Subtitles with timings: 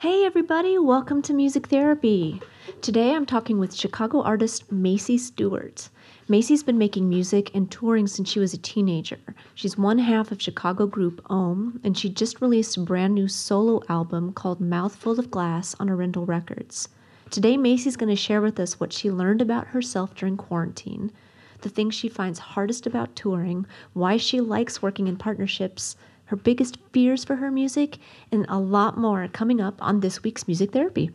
[0.00, 2.40] Hey, everybody, welcome to Music Therapy.
[2.82, 5.88] Today I'm talking with Chicago artist Macie Stewart.
[6.28, 9.18] Macie's been making music and touring since she was a teenager.
[9.56, 13.82] She's one half of Chicago group Ohm, and she just released a brand new solo
[13.88, 16.88] album called Mouthful of Glass on Orindal Records.
[17.30, 21.10] Today, Macie's going to share with us what she learned about herself during quarantine,
[21.62, 25.96] the things she finds hardest about touring, why she likes working in partnerships,
[26.28, 27.96] her biggest fears for her music,
[28.30, 31.10] and a lot more coming up on this week's Music Therapy.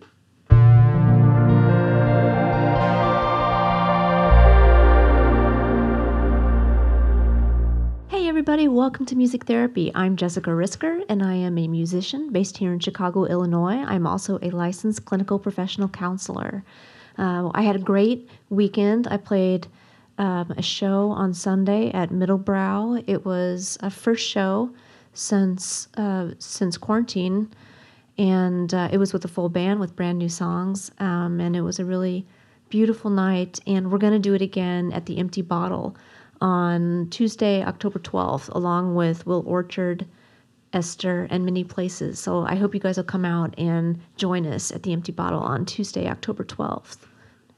[8.09, 9.91] Hey everybody, welcome to Music Therapy.
[9.93, 13.83] I'm Jessica Risker, and I am a musician based here in Chicago, Illinois.
[13.85, 16.63] I'm also a licensed clinical professional counselor.
[17.19, 19.07] Uh, I had a great weekend.
[19.07, 19.67] I played
[20.17, 23.03] um, a show on Sunday at Middlebrow.
[23.05, 24.71] It was a first show
[25.13, 27.49] since uh, since quarantine,
[28.17, 31.61] and uh, it was with a full band with brand new songs, um, and it
[31.61, 32.25] was a really
[32.69, 33.59] beautiful night.
[33.67, 35.95] And we're gonna do it again at the Empty Bottle
[36.41, 40.05] on Tuesday, October twelfth, along with Will Orchard.
[40.73, 42.17] Esther, and many places.
[42.17, 45.39] So I hope you guys will come out and join us at the Empty Bottle
[45.39, 46.97] on Tuesday, October 12th.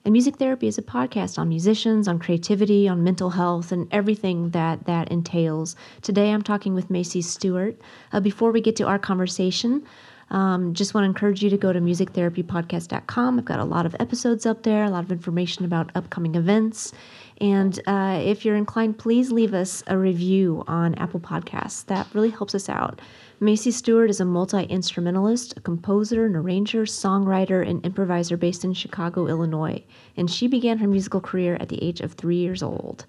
[0.06, 4.52] And Music Therapy is a podcast on musicians, on creativity, on mental health, and everything
[4.52, 5.75] that that entails.
[6.03, 7.75] Today I'm talking with Macie Stewart.
[8.14, 9.83] Uh, before we get to our conversation,
[10.30, 13.39] um, just want to encourage you to go to musictherapypodcast.com.
[13.39, 16.94] I've got a lot of episodes up there, a lot of information about upcoming events.
[17.42, 21.83] And uh, if you're inclined, please leave us a review on Apple Podcasts.
[21.88, 23.02] That really helps us out.
[23.41, 28.73] Macie Stewart is a multi instrumentalist, a composer, an arranger, songwriter, and improviser based in
[28.73, 29.83] Chicago, Illinois.
[30.16, 33.05] And she began her musical career at the age of three years old.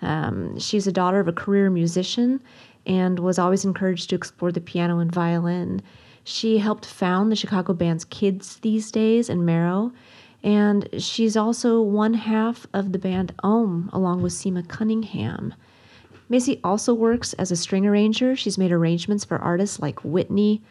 [0.00, 2.40] Um, she's a daughter of a career musician
[2.86, 5.82] and was always encouraged to explore the piano and violin.
[6.24, 9.92] She helped found the Chicago bands Kids These Days and Marrow,
[10.42, 15.52] and she's also one half of the band Ohm, along with Sima Cunningham.
[16.30, 18.36] Macie also works as a string arranger.
[18.36, 20.62] She's made arrangements for artists like Whitney,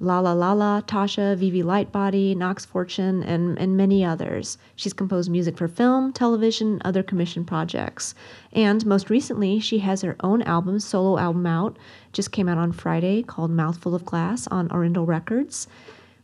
[0.00, 1.62] Lala Lala, Tasha, V.V.
[1.62, 4.56] Lightbody, Knox Fortune, and, and many others.
[4.76, 8.14] She's composed music for film, television, other commission projects.
[8.52, 11.76] And most recently, she has her own album, solo album out,
[12.12, 15.66] just came out on Friday called Mouthful of Glass on Orindal Records.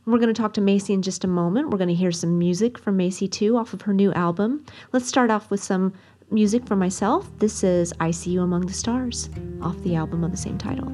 [0.06, 1.70] We're going to talk to Macie in just a moment.
[1.70, 4.64] We're going to hear some music from Macie too off of her new album.
[4.92, 5.94] Let's start off with some
[6.30, 7.30] music for myself.
[7.38, 9.30] This is I See You Among the Stars
[9.62, 10.92] off the album of the same title.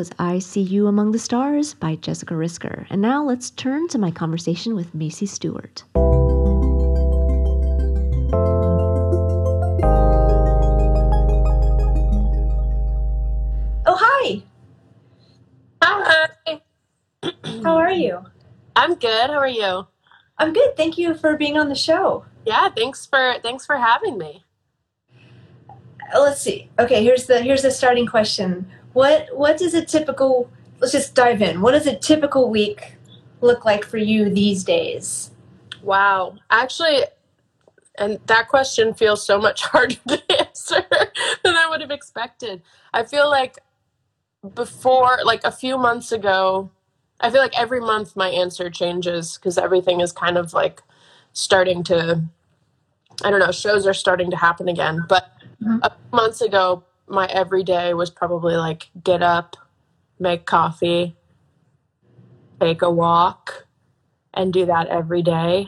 [0.00, 2.86] Was I See You Among the Stars by Jessica Risker.
[2.88, 5.84] And now let's turn to my conversation with Macie Stewart.
[13.84, 14.42] Oh, hi.
[15.82, 16.62] Hi.
[17.62, 18.24] How are you?
[18.76, 19.28] I'm good.
[19.28, 19.86] How are you?
[20.38, 20.78] I'm good.
[20.78, 22.24] Thank you for being on the show.
[22.46, 24.46] Yeah, thanks for thanks for having me.
[26.14, 26.70] Let's see.
[26.78, 28.66] Okay, here's the here's the starting question.
[28.92, 30.50] What what does a typical
[30.80, 31.60] let's just dive in.
[31.60, 32.96] What does a typical week
[33.40, 35.30] look like for you these days?
[35.82, 36.36] Wow.
[36.50, 37.04] Actually,
[37.98, 40.84] and that question feels so much harder to answer
[41.44, 42.62] than I would have expected.
[42.92, 43.58] I feel like
[44.54, 46.70] before like a few months ago,
[47.20, 50.82] I feel like every month my answer changes because everything is kind of like
[51.32, 52.22] starting to
[53.22, 55.04] I don't know, shows are starting to happen again.
[55.08, 55.30] But
[55.62, 55.80] Mhm.
[55.82, 59.56] a few months ago, my everyday was probably like get up,
[60.18, 61.16] make coffee,
[62.60, 63.66] take a walk,
[64.32, 65.66] and do that every day.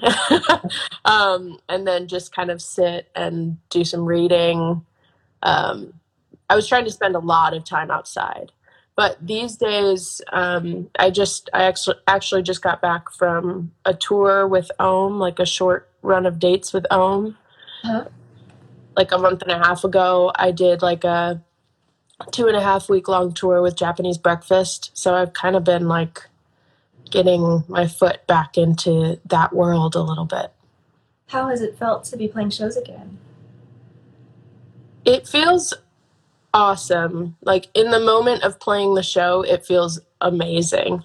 [1.04, 4.84] um, and then just kind of sit and do some reading.
[5.42, 5.94] Um,
[6.48, 8.52] I was trying to spend a lot of time outside.
[8.94, 14.46] But these days, um, I just I actually actually just got back from a tour
[14.46, 17.38] with Ohm, like a short run of dates with Ohm.
[17.82, 18.04] Huh?
[18.96, 21.42] Like a month and a half ago, I did like a
[22.30, 24.90] two and a half week long tour with Japanese Breakfast.
[24.94, 26.28] So I've kind of been like
[27.10, 30.52] getting my foot back into that world a little bit.
[31.28, 33.18] How has it felt to be playing shows again?
[35.04, 35.74] It feels
[36.54, 37.36] awesome.
[37.42, 41.02] Like in the moment of playing the show, it feels amazing.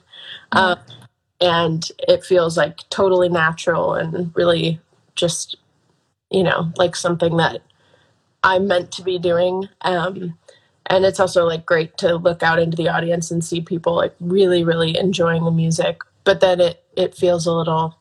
[0.51, 0.79] Um,
[1.39, 4.79] and it feels like totally natural and really
[5.15, 5.57] just,
[6.29, 7.61] you know, like something that
[8.43, 9.67] I'm meant to be doing.
[9.81, 10.37] Um,
[10.87, 14.15] and it's also like great to look out into the audience and see people like
[14.19, 15.99] really, really enjoying the music.
[16.23, 17.97] But then it, it feels a little,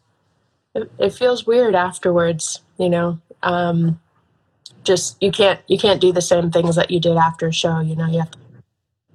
[0.74, 3.18] it, it feels weird afterwards, you know.
[3.42, 4.00] Um,
[4.86, 7.80] just you can't you can't do the same things that you did after a show
[7.80, 8.38] you know you have to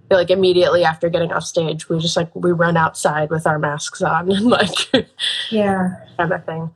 [0.09, 3.57] feel like immediately after getting off stage we just like we run outside with our
[3.57, 4.91] masks on and like
[5.49, 5.95] Yeah.
[6.17, 6.71] kind of thing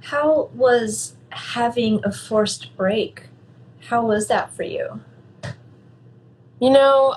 [0.00, 3.28] How was having a forced break?
[3.88, 5.00] How was that for you?
[6.60, 7.16] you know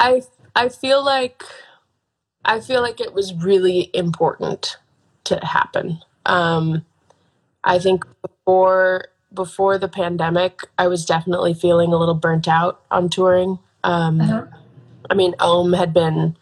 [0.00, 0.20] i
[0.56, 1.44] i feel like
[2.44, 4.78] i feel like it was really important
[5.22, 6.84] to happen um
[7.62, 13.08] i think before before the pandemic i was definitely feeling a little burnt out on
[13.08, 14.44] touring um Uh-huh.
[15.10, 16.36] I mean, Ohm had been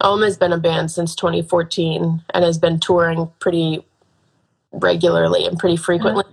[0.00, 3.84] Ohm has been a band since 2014 and has been touring pretty
[4.72, 6.24] regularly and pretty frequently.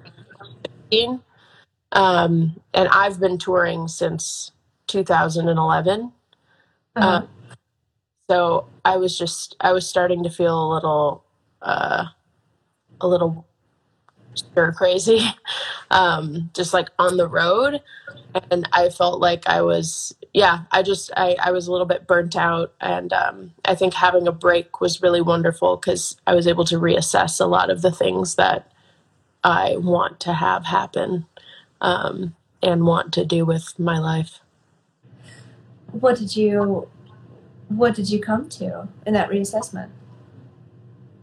[1.92, 4.52] Um, and I've been touring since
[4.88, 6.12] 2011.
[6.96, 7.08] Uh-huh.
[7.08, 7.28] Um,
[8.30, 11.24] so I was just I was starting to feel a little
[11.62, 12.06] uh,
[13.02, 13.46] a little
[14.34, 15.22] stir crazy,
[15.92, 17.82] um, just like on the road,
[18.50, 22.08] and I felt like I was yeah I just I, I was a little bit
[22.08, 26.48] burnt out, and um, I think having a break was really wonderful because I was
[26.48, 28.72] able to reassess a lot of the things that
[29.46, 31.28] I want to have happen
[31.80, 34.40] um, and want to do with my life.
[36.00, 36.88] what did you
[37.70, 39.90] what did you come to in that reassessment?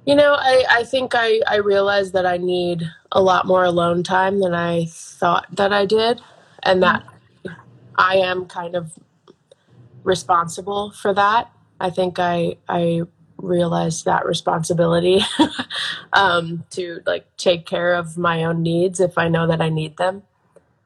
[0.04, 4.02] You know, I, I think I, I realized that I need a lot more alone
[4.02, 6.20] time than I thought that I did,
[6.64, 7.04] and that
[7.96, 8.98] I am kind of
[10.02, 11.52] responsible for that.
[11.78, 13.02] I think I I
[13.36, 15.20] realized that responsibility
[16.12, 19.96] um, to like take care of my own needs if I know that I need
[19.96, 20.22] them.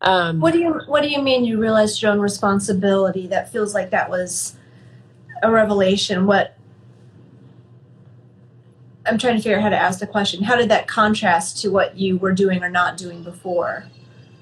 [0.03, 1.45] Um, What do you What do you mean?
[1.45, 3.27] You realized your own responsibility?
[3.27, 4.57] That feels like that was
[5.43, 6.27] a revelation.
[6.27, 6.57] What?
[9.07, 10.43] I'm trying to figure out how to ask the question.
[10.43, 13.85] How did that contrast to what you were doing or not doing before?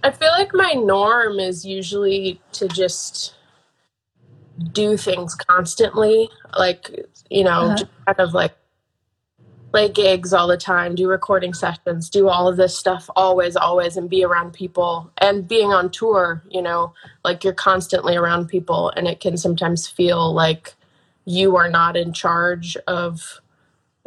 [0.02, 3.34] I feel like my norm is usually to just
[4.72, 6.90] do things constantly, like
[7.30, 7.74] you know, Uh-huh.
[7.76, 8.54] just kind of like
[9.74, 13.96] play gigs all the time, do recording sessions, do all of this stuff always, always,
[13.96, 15.10] and be around people.
[15.18, 19.88] And being on tour, you know, like you're constantly around people, and it can sometimes
[19.88, 20.74] feel like
[21.24, 23.40] you are not in charge of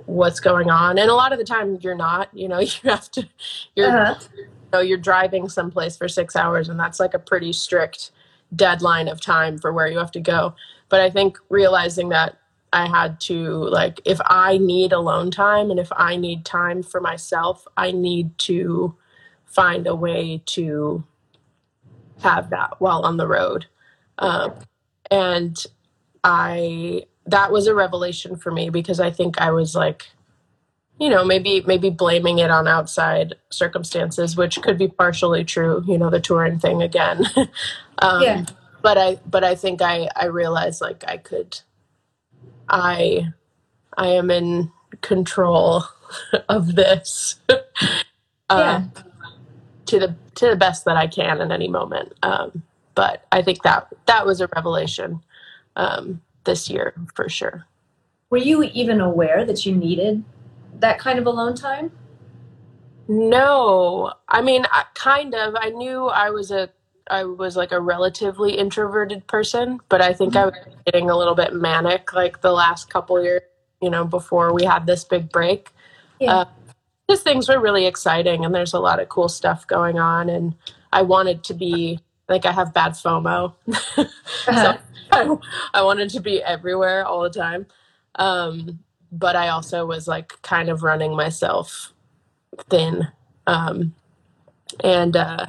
[0.06, 0.98] what's going on.
[0.98, 2.30] And a lot of the time, you're not.
[2.34, 3.28] You know, you have to.
[3.76, 4.16] You're Uh-huh.
[4.38, 8.12] you know you're driving someplace for six hours and that's like a pretty strict
[8.56, 10.54] deadline of time for where you have to go
[10.88, 12.38] but i think realizing that
[12.74, 17.00] i had to like if i need alone time and if i need time for
[17.02, 18.96] myself i need to
[19.46, 21.04] find a way to
[22.22, 23.66] have that while on the road
[24.20, 24.54] um,
[25.12, 25.66] and
[26.24, 30.10] I that was a revelation for me because I think I was like
[31.00, 35.98] you know maybe maybe blaming it on outside circumstances which could be partially true you
[35.98, 37.24] know the touring thing again
[38.00, 38.44] um, yeah.
[38.82, 41.62] but i but i think i i realized like i could
[42.70, 43.28] i
[43.98, 44.72] i am in
[45.02, 45.84] control
[46.50, 47.56] of this uh,
[48.52, 48.84] yeah.
[49.86, 52.64] to the to the best that i can in any moment um,
[52.96, 55.22] but i think that that was a revelation
[55.76, 57.66] um, this year for sure
[58.30, 60.24] were you even aware that you needed
[60.80, 61.92] that kind of alone time?
[63.08, 65.56] No, I mean, I, kind of.
[65.58, 66.70] I knew I was a,
[67.10, 70.44] I was like a relatively introverted person, but I think mm-hmm.
[70.44, 73.42] I was getting a little bit manic like the last couple years,
[73.82, 75.70] you know, before we had this big break.
[76.20, 76.34] Yeah.
[76.34, 76.46] Uh,
[77.08, 80.56] because things were really exciting and there's a lot of cool stuff going on, and
[80.92, 83.54] I wanted to be like I have bad FOMO,
[83.98, 84.06] uh-huh.
[84.46, 84.78] so
[85.12, 85.38] I,
[85.74, 87.66] I wanted to be everywhere all the time.
[88.16, 88.80] Um,
[89.12, 91.94] but I also was like kind of running myself
[92.70, 93.08] thin.
[93.46, 93.94] Um,
[94.84, 95.48] and uh,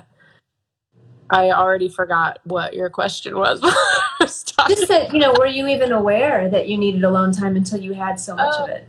[1.31, 3.61] I already forgot what your question was.
[4.21, 4.57] Just
[4.89, 8.19] that, you know, were you even aware that you needed alone time until you had
[8.19, 8.89] so much uh, of it?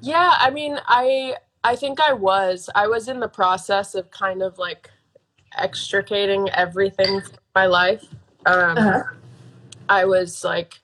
[0.00, 2.70] Yeah, I mean, I I think I was.
[2.74, 4.90] I was in the process of kind of like
[5.58, 8.04] extricating everything from my life.
[8.46, 9.02] Um, uh-huh.
[9.88, 10.80] I was like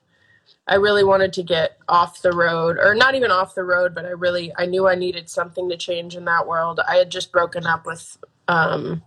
[0.67, 4.05] I really wanted to get off the road or not even off the road, but
[4.05, 6.79] I really I knew I needed something to change in that world.
[6.87, 9.01] I had just broken up with um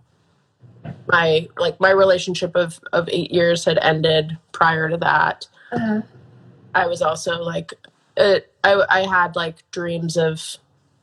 [1.07, 5.47] my like my relationship of of 8 years had ended prior to that.
[5.71, 6.01] Uh-huh.
[6.73, 7.73] I was also like
[8.17, 10.57] it, I I had like dreams of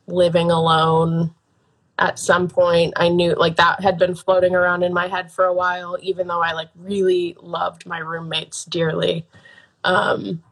[0.07, 1.33] living alone
[1.97, 2.93] at some point.
[2.95, 6.27] I knew like that had been floating around in my head for a while even
[6.27, 9.25] though I like really loved my roommates dearly.
[9.83, 10.43] Um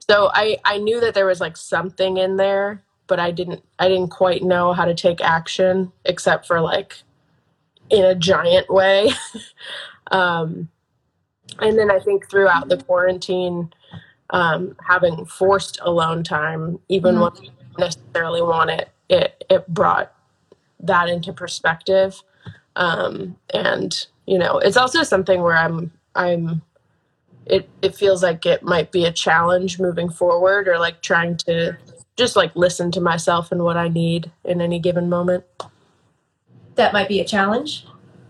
[0.00, 3.88] so I I knew that there was like something in there, but I didn't I
[3.88, 7.02] didn't quite know how to take action except for like
[7.90, 9.10] in a giant way.
[10.10, 10.68] um,
[11.58, 13.72] and then I think throughout the quarantine,
[14.30, 17.44] um, having forced alone time, even mm-hmm.
[17.44, 20.12] when I necessarily want it, it it brought
[20.80, 22.22] that into perspective.
[22.76, 26.62] Um, and you know, it's also something where I'm I'm
[27.46, 31.76] it it feels like it might be a challenge moving forward or like trying to
[32.16, 35.44] just like listen to myself and what I need in any given moment.
[36.74, 37.86] That might be a challenge.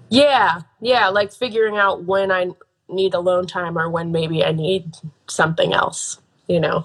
[0.09, 2.51] Yeah, yeah, like figuring out when I
[2.89, 4.95] need alone time or when maybe I need
[5.27, 6.85] something else, you know.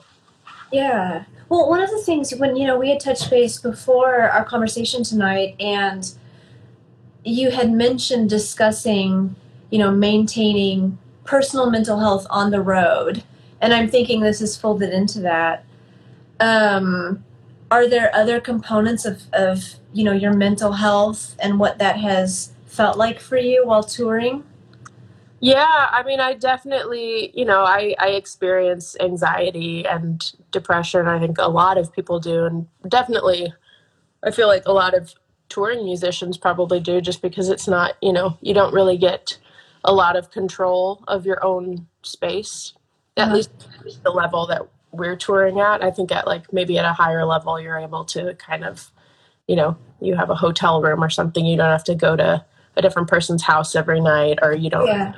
[0.72, 1.26] Yeah.
[1.50, 5.04] Well, one of the things when you know we had touched base before our conversation
[5.04, 6.10] tonight and
[7.24, 9.36] you had mentioned discussing,
[9.70, 13.24] you know, maintaining personal mental health on the road,
[13.62, 15.66] and I'm thinking this is folded into that.
[16.40, 17.24] Um,
[17.70, 22.52] are there other components of, of you know your mental health and what that has
[22.68, 24.44] felt like for you while touring?
[25.40, 31.08] Yeah, I mean, I definitely, you know, I, I experience anxiety and depression.
[31.08, 33.54] I think a lot of people do, and definitely,
[34.24, 35.14] I feel like a lot of
[35.50, 39.38] touring musicians probably do, just because it's not, you know, you don't really get
[39.84, 42.74] a lot of control of your own space
[43.16, 43.36] at uh-huh.
[43.36, 43.52] least
[44.04, 44.62] the level that
[44.92, 48.34] we're touring at i think at like maybe at a higher level you're able to
[48.36, 48.92] kind of
[49.48, 52.44] you know you have a hotel room or something you don't have to go to
[52.76, 55.14] a different person's house every night or you don't yeah.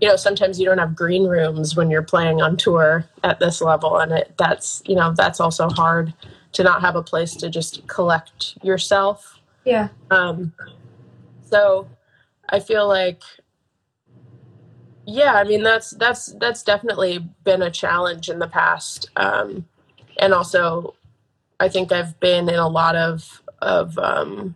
[0.00, 3.60] you know sometimes you don't have green rooms when you're playing on tour at this
[3.60, 6.14] level and it that's you know that's also hard
[6.52, 10.52] to not have a place to just collect yourself yeah um
[11.42, 11.88] so
[12.48, 13.22] i feel like
[15.04, 19.66] yeah, I mean that's that's that's definitely been a challenge in the past, um,
[20.18, 20.94] and also
[21.58, 24.54] I think I've been in a lot of of um,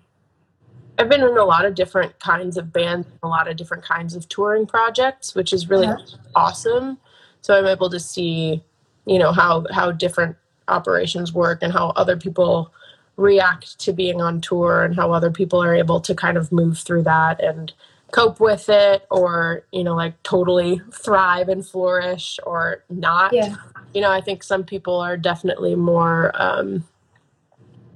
[0.98, 4.14] I've been in a lot of different kinds of bands, a lot of different kinds
[4.14, 5.96] of touring projects, which is really yeah.
[6.34, 6.98] awesome.
[7.42, 8.62] So I'm able to see,
[9.06, 10.36] you know, how how different
[10.68, 12.72] operations work and how other people
[13.16, 16.78] react to being on tour and how other people are able to kind of move
[16.78, 17.72] through that and
[18.12, 23.56] cope with it or you know like totally thrive and flourish or not yeah.
[23.94, 26.84] you know i think some people are definitely more um,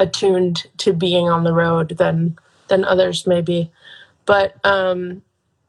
[0.00, 2.38] attuned to being on the road than
[2.68, 3.70] than others maybe.
[4.26, 5.22] But um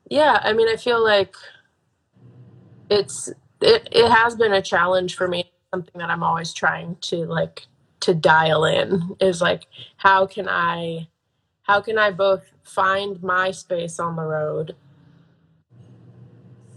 [0.10, 1.36] yeah i mean i feel like
[2.90, 3.30] it's
[3.62, 5.52] it, it has been a challenge for me.
[5.74, 7.68] Something that i'm always trying to like
[8.02, 11.08] to dial in is like how can i
[11.64, 14.76] how can I both find my space on the road,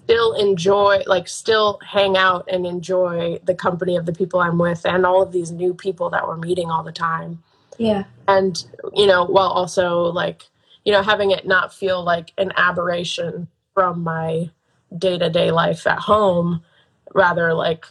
[0.04, 4.84] still enjoy like still hang out and enjoy the company of the people i'm with
[4.84, 7.42] and all of these new people that we're meeting all the time.
[7.78, 8.04] Yeah.
[8.28, 10.44] and you know while also like
[10.84, 14.50] you know having it not feel like an aberration from my
[14.96, 16.62] day-to-day life at home
[17.14, 17.86] rather like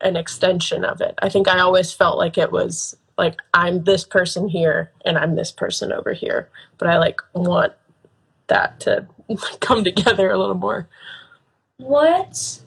[0.00, 1.14] an extension of it.
[1.20, 5.34] I think i always felt like it was like i'm this person here and i'm
[5.34, 6.48] this person over here.
[6.78, 7.72] But i like want
[8.46, 9.06] that to
[9.60, 10.88] come together a little more
[11.78, 12.60] What,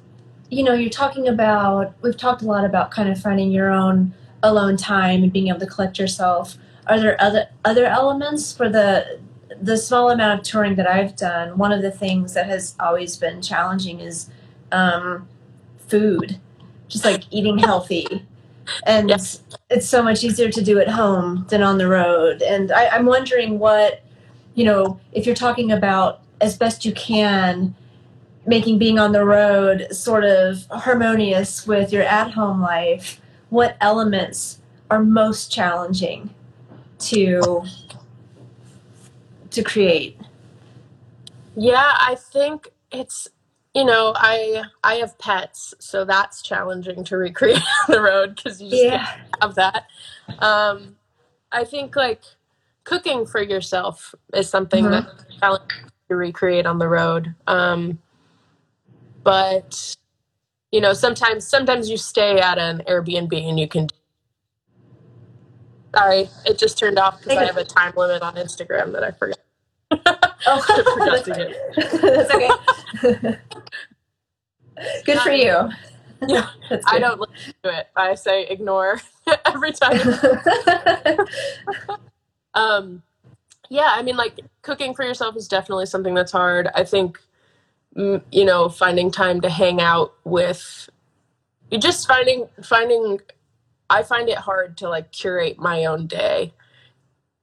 [0.50, 4.14] you know, you're talking about, we've talked a lot about kind of finding your own
[4.42, 6.58] alone time and being able to collect yourself.
[6.88, 9.20] Are there other other elements for the
[9.62, 11.58] the small amount of touring that I've done?
[11.58, 14.30] One of the things that has always been challenging is
[14.72, 15.28] um,
[15.90, 16.40] food,
[16.88, 18.26] just like eating healthy.
[18.84, 19.42] And Yes.
[19.70, 22.42] it's so much easier to do at home than on the road.
[22.42, 24.04] And I, I'm wondering what,
[24.56, 27.76] you know, if you're talking about as best you can
[28.46, 34.60] making being on the road sort of harmonious with your at home life, what elements
[34.90, 36.34] are most challenging
[37.00, 37.64] to
[39.52, 40.20] to create?
[41.56, 43.28] Yeah, I think it's
[43.74, 48.62] you know, I I have pets, so that's challenging to recreate on the road because
[48.62, 49.08] you just can't
[49.42, 49.86] have that.
[50.40, 50.98] Um,
[51.52, 52.22] I think like
[52.84, 54.92] cooking for yourself is something Mhm.
[54.92, 55.68] that's challenging
[56.10, 57.34] to recreate on the road.
[57.48, 58.00] Um,
[59.24, 59.96] but
[60.72, 63.88] you know, sometimes sometimes you stay at an Airbnb and you can.
[65.96, 69.12] Sorry, it just turned off because I have a time limit on Instagram that I
[69.12, 69.40] forgot.
[70.46, 70.62] Oh,
[70.98, 73.38] forgot that's, that's okay.
[75.06, 75.70] Good for you.
[76.28, 76.48] Yeah,
[76.86, 77.88] I don't listen to it.
[77.96, 79.02] I say ignore
[79.46, 80.00] every time.
[82.54, 83.02] Um,
[83.70, 86.70] yeah, I mean, like cooking for yourself is definitely something that's hard.
[86.76, 87.20] I think,
[87.96, 90.90] you know, finding time to hang out with,
[91.70, 93.20] you just finding finding.
[93.90, 96.54] I find it hard to like curate my own day,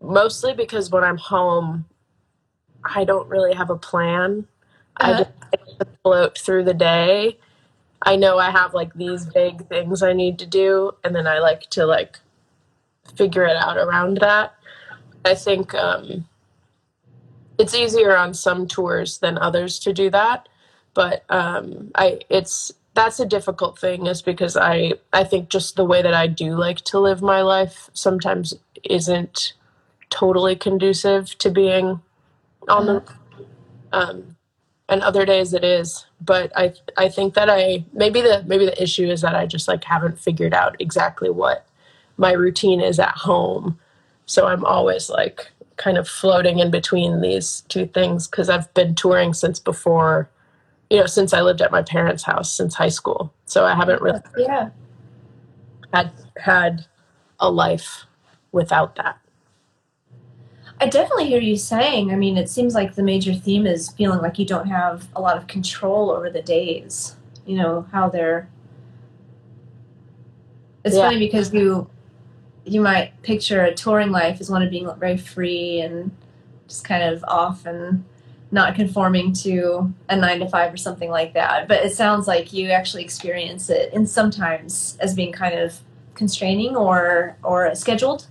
[0.01, 1.85] mostly because when I'm home,
[2.85, 4.47] I don't really have a plan.
[4.97, 5.25] I Uh-huh.
[5.25, 5.31] just
[6.03, 7.39] float through the day.
[8.03, 11.41] I know I have like these big things I need to do, and then I
[11.41, 12.19] like to like
[13.17, 14.55] figure it out around that.
[15.25, 16.28] I think um,
[17.59, 20.49] it's easier on some tours than others to do that,
[20.95, 25.85] but um, I it's that's a difficult thing is because I I think just the
[25.85, 29.55] way that I do like to live my life sometimes isn't
[30.11, 32.01] totally conducive to being
[32.69, 33.05] on the
[33.93, 34.37] um,
[34.89, 38.83] and other days it is but i i think that i maybe the maybe the
[38.83, 41.67] issue is that i just like haven't figured out exactly what
[42.17, 43.79] my routine is at home
[44.27, 48.95] so i'm always like kind of floating in between these two things because i've been
[48.95, 50.29] touring since before
[50.91, 54.03] you know since i lived at my parents house since high school so i haven't
[54.03, 54.71] really Yeah.
[55.93, 56.87] had had
[57.41, 58.05] a life
[58.53, 59.19] without that
[60.81, 62.13] I definitely hear you saying.
[62.13, 65.21] I mean, it seems like the major theme is feeling like you don't have a
[65.21, 67.17] lot of control over the days.
[67.47, 68.49] You know how they're.
[70.85, 71.03] It's Yeah.
[71.03, 71.91] funny because you,
[72.71, 76.11] you might picture a touring life as one of being very free and
[76.69, 78.05] just kind of off and
[78.51, 81.69] not conforming to a nine to five or something like that.
[81.69, 85.79] But it sounds like you actually experience it, and sometimes as being kind of
[86.15, 88.27] constraining or or scheduled.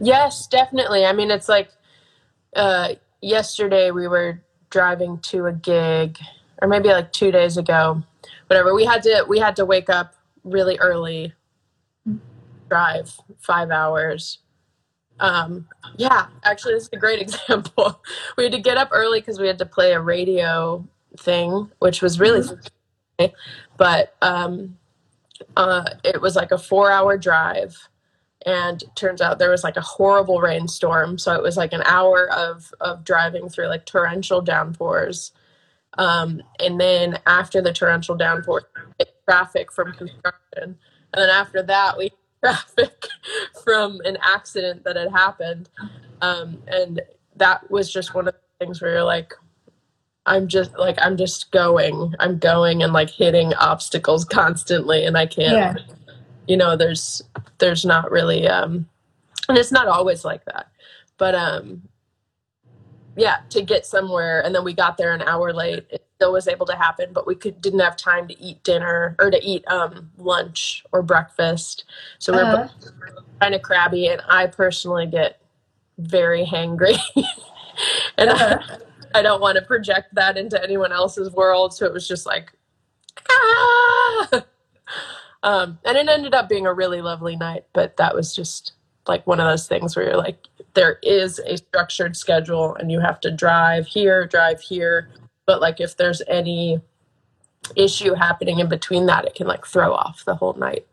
[0.00, 1.04] Yes, definitely.
[1.04, 1.70] I mean, it's like
[2.56, 6.18] uh, yesterday we were driving to a gig,
[6.62, 8.02] or maybe like two days ago,
[8.46, 8.74] whatever.
[8.74, 11.32] We had to we had to wake up really early,
[12.70, 14.38] drive five hours.
[15.18, 18.02] Um, yeah, actually, this is a great example.
[18.38, 20.86] we had to get up early because we had to play a radio
[21.18, 22.42] thing, which was really,
[23.18, 23.30] fun.
[23.76, 24.78] but um,
[25.56, 27.76] uh, it was like a four-hour drive
[28.46, 32.30] and turns out there was like a horrible rainstorm so it was like an hour
[32.32, 35.32] of of driving through like torrential downpours
[35.98, 38.62] um, and then after the torrential downpour
[39.28, 40.76] traffic from construction and
[41.14, 42.10] then after that we
[42.42, 43.06] traffic
[43.64, 45.68] from an accident that had happened
[46.22, 47.00] um, and
[47.36, 49.32] that was just one of the things where you're like
[50.26, 55.26] i'm just like i'm just going i'm going and like hitting obstacles constantly and i
[55.26, 55.74] can't Yeah.
[56.46, 57.22] you know there's
[57.58, 58.86] there's not really um
[59.48, 60.68] and it's not always like that
[61.16, 61.82] but um
[63.16, 66.66] yeah to get somewhere and then we got there an hour late still was able
[66.66, 70.10] to happen but we could didn't have time to eat dinner or to eat um
[70.18, 71.84] lunch or breakfast
[72.18, 72.68] so we're Uh,
[73.40, 75.40] kind of crabby and i personally get
[75.98, 76.98] very hangry
[78.18, 78.58] and Uh-huh.
[79.14, 82.26] I, I don't want to project that into anyone else's world so it was just
[82.26, 82.52] like
[83.30, 84.44] ah!
[85.42, 88.74] um, and it ended up being a really lovely night, but that was just
[89.06, 90.38] like one of those things where you're like,
[90.74, 95.08] there is a structured schedule and you have to drive here, drive here.
[95.50, 96.80] But like if there's any
[97.74, 100.86] issue happening in between that, it can like throw off the whole night.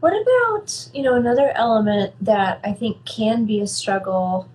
[0.00, 4.46] What about, you know, another element that I think can be a struggle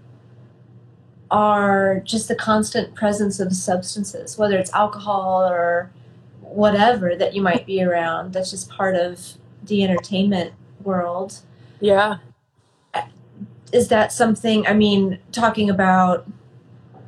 [1.31, 5.91] are just the constant presence of substances, whether it's alcohol or
[6.41, 8.33] whatever that you might be around.
[8.33, 9.33] That's just part of
[9.63, 11.39] the entertainment world.
[11.79, 12.17] Yeah.
[13.73, 16.27] Is that something, I mean, talking about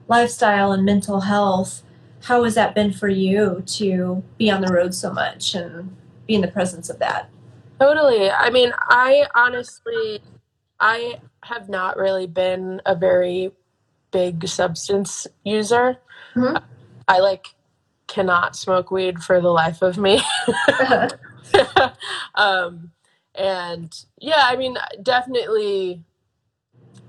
[0.07, 1.83] lifestyle and mental health,
[2.23, 5.95] how has that been for you to be on the road so much and
[6.27, 7.29] be in the presence of that?
[7.79, 8.29] Totally.
[8.31, 10.21] I mean, I honestly,
[10.79, 13.51] I have not really been a very
[14.11, 15.97] big substance user.
[16.35, 16.63] Mhm.
[17.07, 17.47] I like
[18.07, 20.21] cannot smoke weed for the life of me.
[22.35, 22.91] um,
[23.35, 26.03] and yeah, I mean, definitely,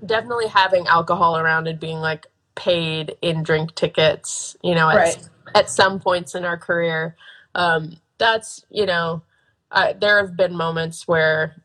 [0.05, 2.25] definitely having alcohol around and being like
[2.55, 5.29] paid in drink tickets, you know, at, Right.
[5.55, 7.15] at some points in our career.
[7.55, 9.23] Um, that's, you know,
[9.71, 11.55] I, there have been moments where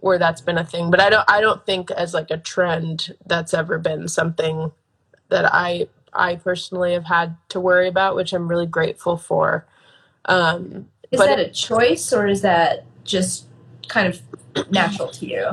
[0.00, 3.14] where that's been a thing but i don't i don't think as like a trend
[3.26, 4.70] that's ever been something
[5.30, 9.66] that i i personally have had to worry about which i'm really grateful for
[10.26, 13.46] um Is that a choice or is that just
[13.88, 14.20] kind of
[14.70, 15.46] natural to you?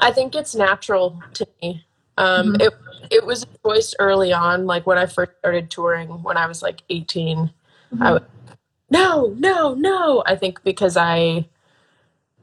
[0.00, 1.86] i think it's natural to me
[2.18, 2.62] um Mhm.
[2.62, 2.74] it
[3.10, 6.60] it was a choice early on like when i first started touring when i was
[6.62, 7.50] like 18
[8.00, 8.24] I would,
[8.90, 10.22] no, no, no.
[10.26, 11.46] I think because I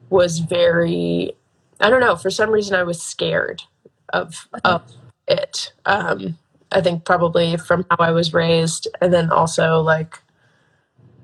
[0.09, 1.33] was very,
[1.79, 3.63] I don't know, for some reason I was scared
[4.13, 4.81] of, of
[5.27, 5.73] it.
[5.85, 6.37] Um,
[6.71, 8.87] I think probably from how I was raised.
[9.01, 10.19] And then also, like,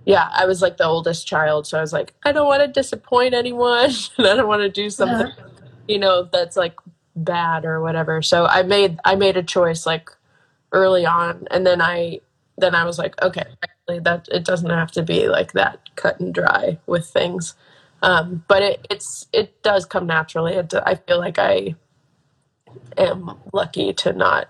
[0.06, 1.68] yeah, I was like the oldest child.
[1.68, 3.92] So I was like, I don't want to disappoint anyone.
[4.18, 5.32] and I don't want to do something,
[5.88, 6.76] you know, that's like
[7.16, 8.22] bad or whatever.
[8.22, 10.10] So I made, I made a choice like
[10.72, 11.48] early on.
[11.52, 12.22] And then I,
[12.58, 16.20] then I was like, okay, actually, that it doesn't have to be like that cut
[16.20, 17.56] and dry with things.
[18.02, 20.54] Um, but it, it's it does come naturally.
[20.54, 21.76] It, I feel like I
[22.98, 24.50] am lucky to not.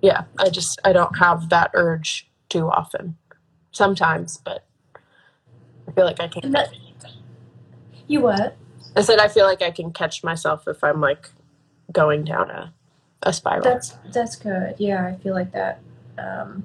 [0.00, 3.16] Yeah, I just I don't have that urge too often.
[3.70, 4.66] Sometimes, but
[5.88, 6.50] I feel like I can.
[6.52, 6.74] That,
[8.08, 8.56] you what?
[8.96, 11.30] I said I feel like I can catch myself if I'm like
[11.90, 12.72] going down a
[13.22, 13.62] a spiral.
[13.62, 14.74] That's that's good.
[14.78, 15.80] Yeah, I feel like that
[16.18, 16.64] um,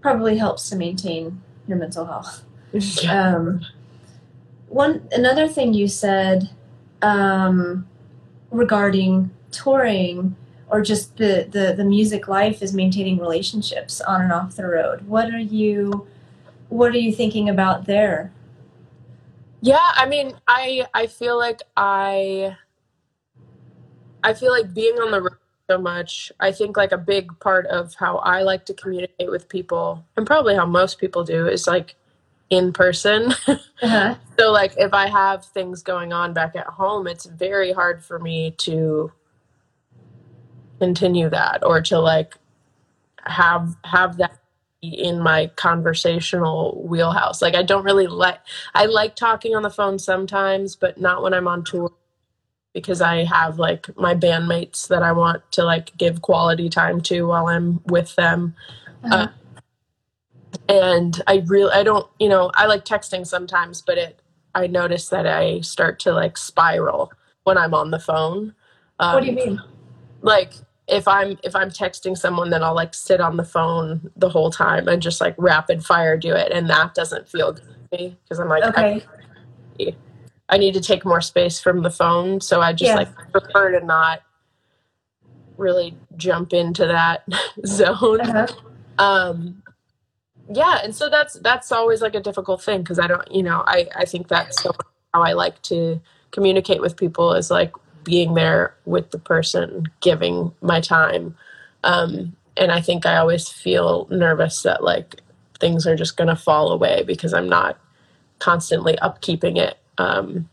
[0.00, 2.44] probably helps to maintain your mental health.
[2.72, 3.34] yeah.
[3.36, 3.64] Um,
[4.68, 6.50] one another thing you said
[7.02, 7.86] um,
[8.50, 10.36] regarding touring
[10.68, 15.06] or just the, the the music life is maintaining relationships on and off the road.
[15.06, 16.06] What are you
[16.68, 18.32] what are you thinking about there?
[19.60, 22.56] Yeah, I mean, I I feel like I
[24.22, 25.36] I feel like being on the road
[25.70, 26.32] so much.
[26.40, 30.26] I think like a big part of how I like to communicate with people, and
[30.26, 31.94] probably how most people do, is like
[32.50, 33.34] in person.
[33.82, 34.14] Uh-huh.
[34.38, 38.18] so like if I have things going on back at home, it's very hard for
[38.18, 39.10] me to
[40.78, 42.36] continue that or to like
[43.24, 44.38] have have that
[44.82, 47.40] in my conversational wheelhouse.
[47.40, 48.40] Like I don't really like
[48.74, 51.90] I like talking on the phone sometimes, but not when I'm on tour
[52.72, 57.26] because I have like my bandmates that I want to like give quality time to
[57.26, 58.54] while I'm with them.
[59.04, 59.28] Uh-huh.
[60.68, 64.20] And I really I don't, you know, I like texting sometimes, but it
[64.54, 67.12] I notice that I start to like spiral
[67.44, 68.54] when I'm on the phone.
[68.98, 69.60] Um, what do you mean?
[70.22, 70.54] like
[70.88, 74.50] if i'm if i'm texting someone then i'll like sit on the phone the whole
[74.50, 78.16] time and just like rapid fire do it and that doesn't feel good to me
[78.24, 79.02] because i'm like Okay.
[79.80, 79.96] I,
[80.50, 82.96] I need to take more space from the phone so i just Yeah.
[82.96, 84.22] like prefer to not
[85.56, 87.24] really jump into that
[87.66, 88.46] zone Uh-huh.
[88.98, 89.62] um
[90.52, 93.62] yeah and so that's that's always like a difficult thing because i don't you know
[93.66, 94.72] i i think that's so
[95.14, 96.00] how i like to
[96.32, 97.72] communicate with people is like
[98.04, 101.36] being there with the person giving my time
[101.84, 105.20] um and i think i always feel nervous that like
[105.60, 107.78] things are just going to fall away because i'm not
[108.38, 110.48] constantly upkeeping it um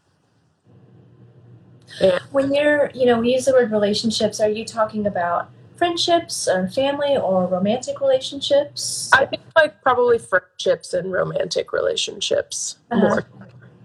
[2.32, 6.68] When you're, you know, we use the word relationships, are you talking about friendships or
[6.68, 9.10] family or romantic relationships?
[9.14, 13.00] I think like probably friendships and romantic relationships Uh-huh.
[13.08, 13.24] more.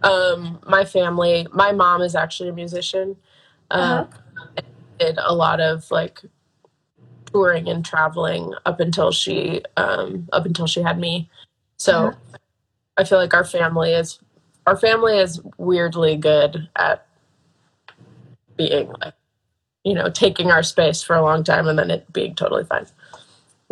[0.02, 3.16] Um, my family, my mom is actually a musician.
[3.70, 4.04] Uh-huh.
[4.04, 4.64] Um,
[4.98, 6.20] did a lot of like
[7.32, 11.30] touring and traveling up until she um, up until she had me.
[11.78, 12.16] So Uh-huh.
[12.98, 14.18] I feel like our family is
[14.66, 17.06] our family is weirdly good at
[18.56, 19.14] being like
[19.84, 22.86] you know taking our space for a long time and then it being totally fine.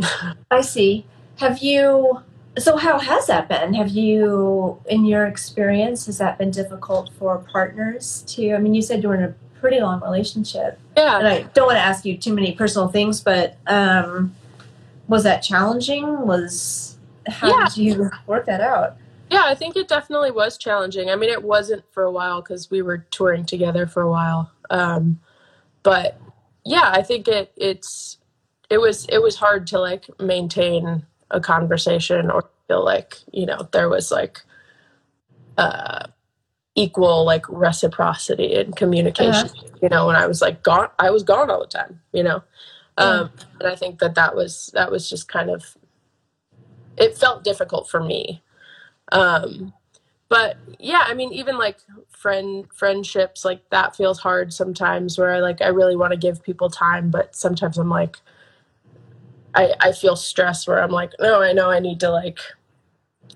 [0.51, 1.07] I see.
[1.39, 2.21] Have you
[2.59, 3.75] so how has that been?
[3.75, 8.83] Have you in your experience has that been difficult for partners to I mean you
[8.83, 10.79] said you were in a pretty long relationship.
[10.97, 11.19] Yeah.
[11.19, 14.35] And I don't want to ask you too many personal things, but um
[15.07, 16.27] was that challenging?
[16.27, 17.67] Was how Yeah.
[17.67, 18.97] did you work that out?
[19.31, 21.09] Yeah, I think it definitely was challenging.
[21.09, 24.51] I mean, it wasn't for a while because we were touring together for a while.
[24.71, 25.21] Um,
[25.85, 26.21] but
[26.65, 28.19] yeah, I think it it's
[28.71, 33.69] it was it was hard to like maintain a conversation or feel like you know
[33.73, 34.43] there was like
[35.57, 36.07] uh,
[36.75, 39.49] equal like reciprocity in communication.
[39.81, 42.01] You know, when I was like gone, I was gone all the time.
[42.13, 42.43] You know,
[42.97, 45.77] um, and I think that that was that was just kind of
[46.97, 48.43] it felt difficult for me
[49.13, 49.73] um
[50.31, 55.41] but yeah i mean even like friend friendships like that feels hard sometimes where i
[55.41, 58.17] like i really want to give people time but sometimes i'm like
[59.55, 62.39] i i feel stressed where i'm like no i know i need to like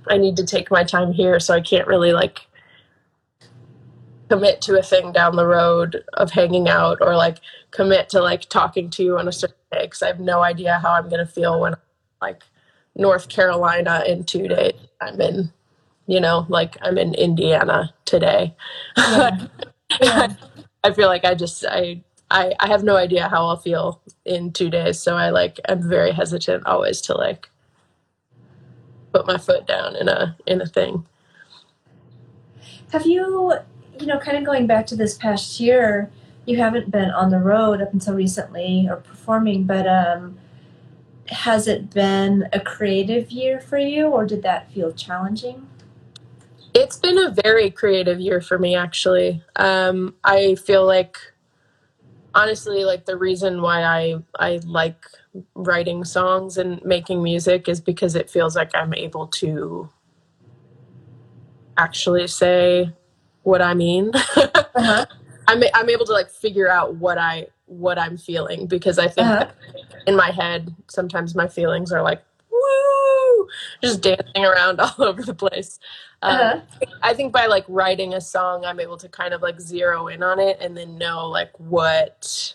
[0.08, 2.46] i need to take my time here so i can't really like
[4.30, 7.38] commit to a thing down the road of hanging out or like
[7.70, 10.78] commit to like talking to you on a certain day because i have no idea
[10.82, 11.74] how i'm going to feel when
[12.22, 12.42] like
[12.94, 15.52] north carolina in two days i'm in
[16.06, 18.54] you know like i'm in indiana today
[18.96, 19.46] Yeah.
[20.02, 20.34] Yeah.
[20.82, 24.52] i feel like i just I, I i have no idea how i'll feel in
[24.52, 27.48] two days so i like i'm very hesitant always to like
[29.12, 31.06] put my foot down in a in a thing
[32.92, 33.52] Have you,
[33.98, 36.10] you know, kind of going back to this past year,
[36.46, 40.38] you haven't been on the road up until recently or performing, but um,
[41.28, 45.66] has it been a creative year for you or did that feel challenging?
[46.74, 49.42] It's been a very creative year for me, actually.
[49.56, 51.18] Um, I feel like,
[52.34, 55.06] honestly, like the reason why I I like
[55.54, 59.88] writing songs and making music is because it feels like I'm able to
[61.76, 62.92] actually say
[63.42, 64.12] what I mean.
[64.76, 65.06] Uh-huh.
[65.46, 69.28] I'm I'm able to like figure out what I what I'm feeling because I think
[69.28, 69.46] Uh-huh.
[70.06, 73.48] in my head sometimes my feelings are like woo
[73.82, 75.78] just dancing around all over the place.
[76.24, 76.60] Um, Uh-huh.
[77.02, 80.22] I think by like writing a song, I'm able to kind of like zero in
[80.22, 82.54] on it and then know like what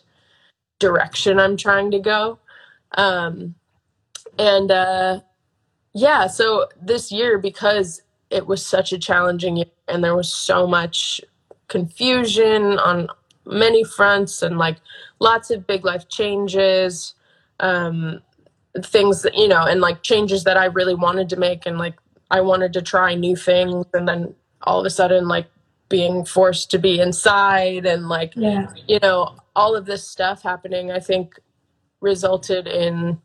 [0.79, 2.39] direction I'm trying to go.
[2.97, 3.53] Um,
[4.39, 5.19] and uh,
[5.93, 8.01] yeah, so this year, because
[8.31, 11.21] it was such a challenging year and there was so much
[11.67, 13.07] confusion on
[13.45, 14.77] many fronts and like
[15.19, 17.13] lots of big life changes,
[17.59, 18.19] um,
[18.83, 21.99] things that, you know, and like changes that I really wanted to make and like
[22.31, 25.47] I wanted to try new things and then all of a sudden like
[25.89, 28.67] being forced to be inside and like Yeah.
[28.87, 31.35] you know all of this stuff happening I think
[32.01, 33.19] resulted in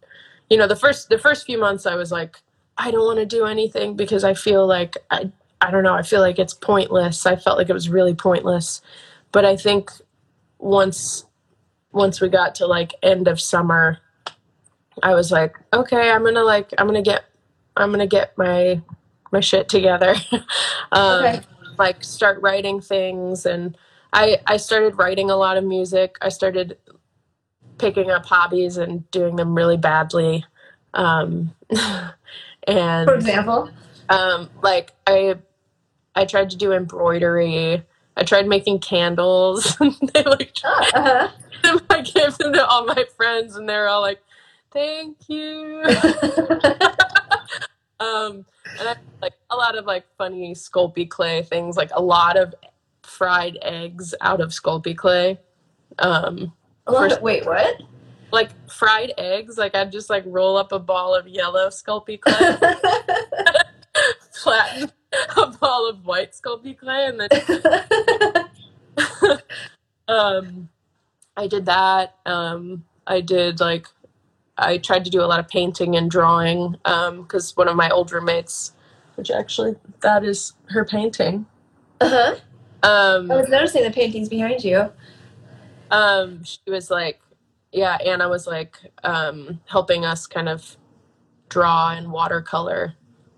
[0.51, 2.39] you know the first the first few months I was like
[2.79, 6.03] I don't want to do anything because I feel like I I don't know I
[6.03, 8.81] feel like it's pointless I felt like it was really pointless
[9.33, 9.91] but I think
[10.59, 11.27] once
[11.93, 13.99] once we got to like end of summer
[15.03, 17.25] I was like okay I'm going to like I'm going to get
[17.77, 18.81] I'm going to get my
[19.33, 20.15] my shit together
[20.93, 21.41] um Okay.
[21.77, 23.77] like start writing things and
[24.13, 26.17] I I started writing a lot of music.
[26.23, 26.79] I started
[27.79, 30.45] picking up hobbies and doing them really badly.
[30.95, 31.55] Um
[32.69, 33.71] and For example.
[34.09, 35.37] um like I
[36.15, 37.83] I tried to do embroidery.
[38.17, 39.77] I tried making candles.
[40.15, 41.79] they like Ah, uh-huh.
[41.91, 44.23] I gave them to all my friends and they're all like,
[44.75, 45.83] Thank you.
[48.01, 48.45] um
[48.81, 52.53] and I like a lot of like funny Sculpey clay things, like a lot of
[53.05, 55.39] fried eggs out of Sculpey clay.
[56.01, 56.53] Um
[56.87, 57.81] A lot of- wait, what?
[58.33, 62.35] like fried eggs, like I'd just like roll up a ball of yellow Sculpey clay,
[64.33, 64.91] flatten
[65.37, 67.31] a ball of white Sculpey clay, and then
[70.09, 70.69] um
[71.37, 72.17] I did that.
[72.27, 73.87] Um I did like
[74.59, 77.91] I tried to do a lot of painting and drawing um because one of my
[77.91, 78.73] old roommates,
[79.17, 81.47] which actually that is her painting.
[82.01, 82.37] uh-huh.
[82.83, 84.91] Um I was noticing the paintings behind you.
[85.91, 87.21] um she was like
[87.73, 90.77] yeah anna was like um helping us kind of
[91.49, 92.95] draw and watercolor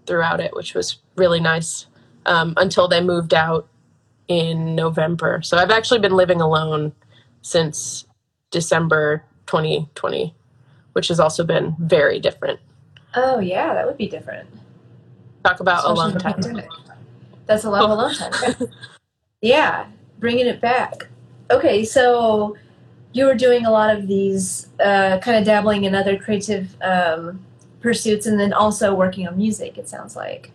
[0.06, 1.86] throughout it which was really nice
[2.26, 3.68] um until they moved out
[4.28, 6.92] in november so i've actually been living alone
[7.42, 8.06] since
[8.50, 10.34] december 2020
[10.96, 12.58] which has also been very different
[13.16, 14.48] Oh yeah, that would be different.
[15.42, 16.34] Talk about especially alone time.
[16.34, 16.68] pandemic.
[17.46, 18.56] That's a lot of alone time.
[19.40, 19.86] yeah,
[20.18, 21.08] bringing it back.
[21.50, 22.56] Okay, so
[23.12, 27.42] you were doing a lot of these, uh, kind of dabbling in other creative um,
[27.80, 29.78] pursuits, and then also working on music.
[29.78, 30.50] It sounds like.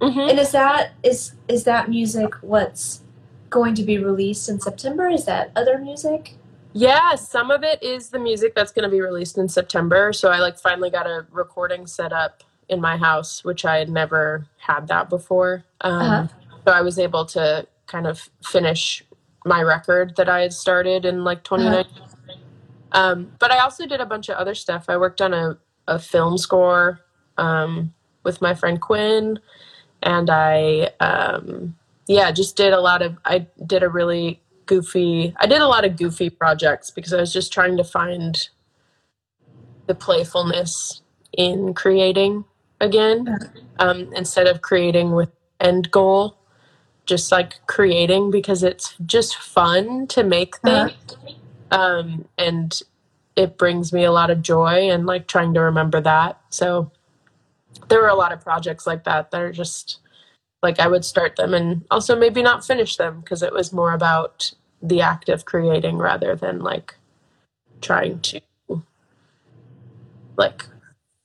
[0.00, 3.02] hmm And is that is is that music what's
[3.50, 5.08] going to be released in September?
[5.08, 6.36] Is that other music?
[6.74, 10.12] Yeah, some of it is the music that's going to be released in September.
[10.12, 13.88] So I like finally got a recording set up in my house, which I had
[13.88, 15.64] never had that before.
[15.82, 16.28] Um, Uh-huh.
[16.66, 19.04] So I was able to kind of finish
[19.44, 22.02] my record that I had started in like 2019.
[22.92, 24.86] Um, but I also did a bunch of other stuff.
[24.88, 27.00] I worked on a, a film score
[27.36, 27.92] um,
[28.24, 29.38] with my friend Quinn,
[30.02, 35.46] and I, um, yeah, just did a lot of, I did a really goofy, I
[35.46, 38.48] did a lot of goofy projects because I was just trying to find
[39.86, 41.02] the playfulness
[41.36, 42.44] in creating
[42.80, 43.36] again
[43.78, 46.38] um, instead of creating with end goal
[47.06, 50.90] just like creating because it's just fun to make Uh-huh.
[50.90, 51.16] things
[51.70, 52.82] um, and
[53.36, 56.90] it brings me a lot of joy and like trying to remember that so
[57.88, 60.00] there were a lot of projects like that that are just
[60.64, 63.92] like i would start them and also maybe not finish them because it was more
[63.92, 66.96] about the act of creating rather than like
[67.80, 68.40] trying to
[70.36, 70.66] like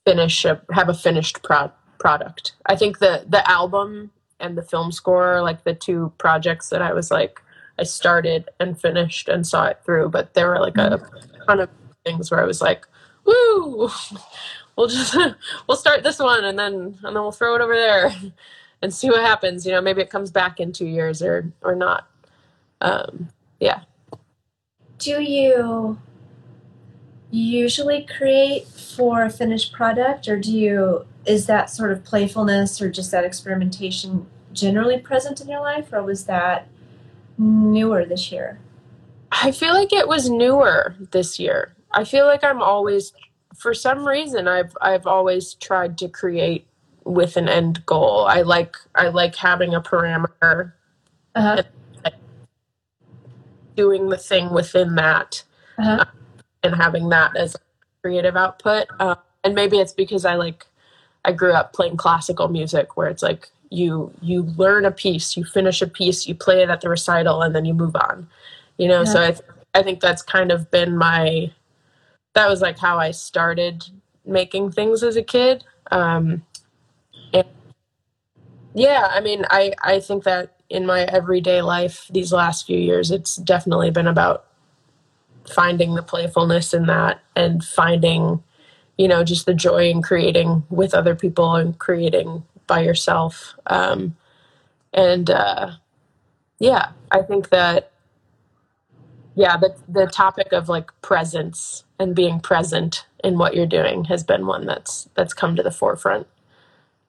[0.06, 2.52] finish a have a finished pro- product.
[2.66, 6.92] I think the the album and the film score like the two projects that i
[6.92, 7.42] was like
[7.78, 11.42] i started and finished and saw it through but there were like a mm-hmm.
[11.46, 11.68] ton of
[12.04, 12.86] things where i was like
[13.24, 13.90] woo!
[14.76, 15.14] We'll just
[15.68, 18.14] we'll start this one and then and then we'll throw it over there
[18.82, 21.74] and see what happens you know maybe it comes back in two years or or
[21.74, 22.08] not
[22.80, 23.28] um
[23.60, 23.80] yeah
[24.98, 25.98] Do you
[27.30, 32.90] usually create for a finished product, or do you is that sort of playfulness or
[32.90, 36.68] just that experimentation generally present in your life, or was that
[37.38, 38.58] newer this year?
[39.32, 41.74] I feel like it was newer this year.
[41.92, 43.12] I feel like I'm always
[43.56, 46.66] for some reason I've I've always tried to create
[47.04, 48.26] with an end goal.
[48.26, 50.72] I like I like having a parameter,
[51.34, 51.62] Uh-huh.
[53.76, 55.42] doing the thing within that
[55.78, 56.04] Uh-huh.
[56.62, 57.56] and having that as
[58.02, 58.86] creative output.
[58.98, 60.66] Uh, and maybe it's because I like
[61.24, 65.44] I grew up playing classical music where it's like you you learn a piece, you
[65.44, 68.28] finish a piece, you play it at the recital and then you move on.
[68.78, 69.42] You know, so I th-
[69.74, 71.52] I think that's kind of been my
[72.34, 73.84] that was like how I started
[74.24, 75.64] making things as a kid.
[75.90, 76.42] Um and
[78.74, 83.10] yeah, I mean, I I think that in my everyday life these last few years
[83.10, 84.44] it's definitely been about
[85.52, 88.40] finding the playfulness in that and finding
[88.96, 93.54] you know just the joy in creating with other people and creating by yourself.
[93.66, 94.16] Um,
[94.92, 95.72] and uh,
[96.58, 97.92] yeah i think that
[99.34, 104.24] yeah the, the topic of like presence and being present in what you're doing has
[104.24, 106.26] been one that's that's come to the forefront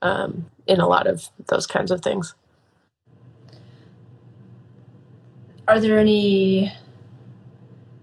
[0.02, 2.36] um, in a lot of those kinds of things
[5.68, 6.74] Are there any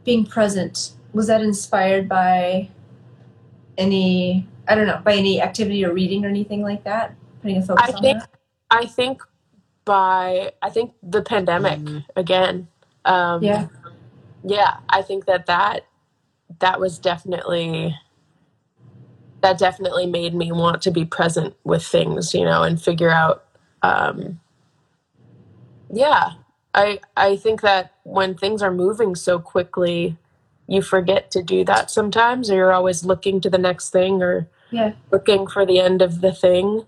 [0.04, 0.92] being present?
[1.12, 2.70] Was that inspired by
[3.76, 7.14] any I don't know by any activity or reading or anything like that?
[7.42, 8.30] Putting a focus I on think that.
[8.70, 9.22] I think
[9.84, 11.80] by I think the pandemic
[12.16, 12.68] again.
[13.04, 13.68] Um, Yeah.
[14.44, 15.86] yeah, I think that that
[16.60, 17.94] that was definitely
[19.42, 23.44] that definitely made me want to be present with things, you know, and figure out.
[23.82, 24.40] Um,
[25.92, 26.32] yeah,
[26.74, 30.16] I I think that when things are moving so quickly,
[30.66, 34.48] you forget to do that sometimes, or you're always looking to the next thing, or
[34.70, 34.92] Yeah.
[35.12, 36.86] looking for the end of the thing,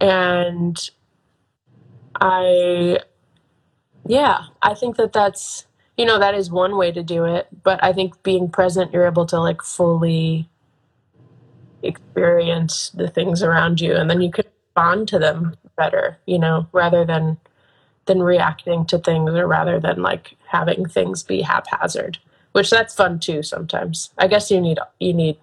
[0.00, 0.78] and
[2.20, 3.00] I,
[4.06, 5.66] yeah, I think that that's
[5.96, 9.06] you know that is one way to do it, but I think being present, you're
[9.06, 10.48] able to like fully
[11.82, 16.66] experience the things around you, and then you can respond to them better, you know,
[16.72, 17.38] rather than
[18.06, 22.18] than reacting to things, or rather than like having things be haphazard,
[22.52, 24.10] which that's fun too sometimes.
[24.18, 25.36] I guess you need you need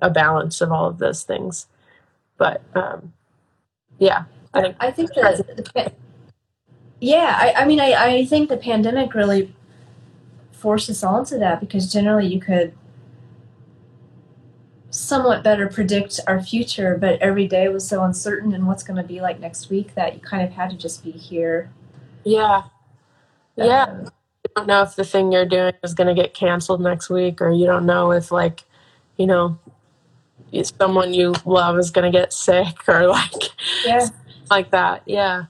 [0.00, 1.66] a balance of all of those things,
[2.38, 3.12] but um,
[3.98, 4.24] yeah,
[4.54, 5.92] I think I think the
[7.00, 9.52] yeah, I, I mean, I, I think the pandemic really
[10.52, 12.72] forced us all into that because generally you could
[14.92, 19.02] somewhat better predict our future, but every day was so uncertain and what's going to
[19.02, 21.70] be like next week that you kind of had to just be here.
[22.24, 22.62] yeah,
[23.56, 23.84] yeah.
[23.84, 27.08] Um, you don't know if the thing you're doing is going to get canceled next
[27.08, 28.64] week or you don't know if like
[29.16, 29.58] you know
[30.80, 33.50] someone you love is going to get sick or like
[33.86, 34.06] Yeah.
[34.50, 35.02] like that.
[35.06, 35.44] Yeah.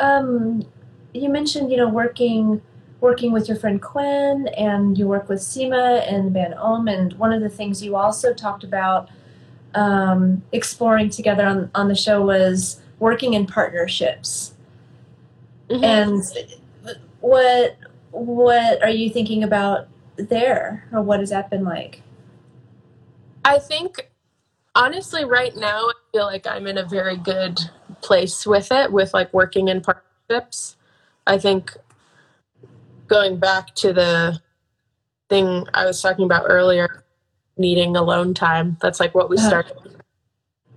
[0.00, 0.66] Um,
[1.12, 2.62] you mentioned you know working
[3.00, 6.88] working with your friend Quinn, and you work with Sima and the band Om.
[6.88, 9.08] And one of the things you also talked about
[9.74, 14.54] um, exploring together on on the show was working in partnerships.
[15.68, 15.84] Mhm.
[15.84, 16.22] And
[17.20, 17.76] what
[18.10, 22.02] what are you thinking about there, or what has that been like?
[23.44, 24.10] I think
[24.74, 27.58] honestly right now I feel like I'm in a very good
[28.02, 30.76] place with it with like working in partnerships.
[31.26, 31.76] I think
[33.06, 34.40] going back to the
[35.28, 37.04] thing I was talking about earlier
[37.56, 38.76] needing alone time.
[38.80, 39.76] That's like what we started.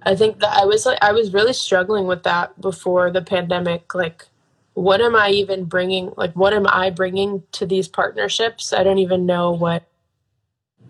[0.04, 3.94] I think that I was like I was really struggling with that before the pandemic
[3.94, 4.26] like
[4.74, 8.72] what am I even bringing like what am I bringing to these partnerships?
[8.72, 9.84] I don't even know what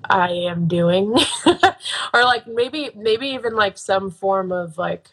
[0.03, 1.15] I am doing.
[2.13, 5.09] or like maybe maybe even like some form of like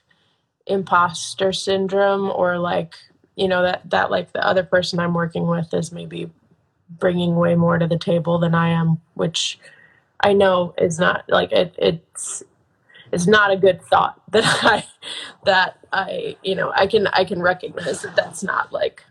[0.67, 2.97] imposter syndrome or like
[3.37, 6.31] you know that that like the other person I'm working with is maybe
[6.99, 9.59] bringing way more to the table than I am, which
[10.21, 12.43] I know is not like it it's
[13.13, 14.85] it's not a good thought that I
[15.45, 19.05] that I you know I can I can recognize that that's not like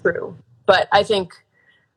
[0.00, 0.36] true.
[0.66, 1.34] But I think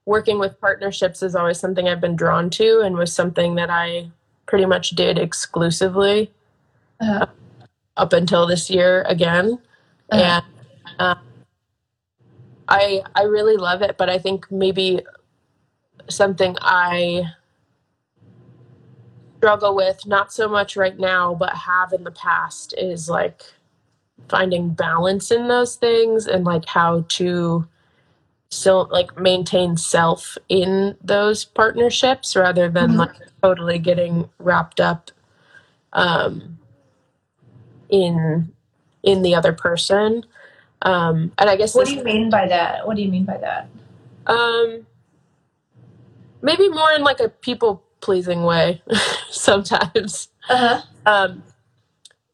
[0.06, 4.10] working with partnerships is always something I've been drawn to and was something that I
[4.46, 6.32] pretty much did exclusively
[7.00, 7.26] Uh,
[7.98, 9.60] up until this year again.
[10.10, 10.22] Uh-huh.
[10.22, 10.46] And
[11.00, 11.20] um,
[12.68, 15.02] I I really love it, but I think maybe
[16.10, 17.24] something I
[19.38, 23.44] struggle with not so much right now, but have in the past is like
[24.30, 27.66] finding balance in those things and like how to
[28.50, 32.98] still like maintain self in those partnerships rather than Mhm.
[32.98, 35.12] like totally getting wrapped up
[35.94, 36.58] um
[37.90, 38.52] in
[39.04, 40.26] in the other person
[40.84, 42.86] um and i guess what do you mean by that?
[42.86, 43.70] What do you mean by that?
[44.28, 44.86] um,
[46.42, 48.82] maybe more in like a people pleasing way
[49.32, 50.30] sometimes.
[50.50, 50.82] Uh huh.
[51.06, 51.44] Um,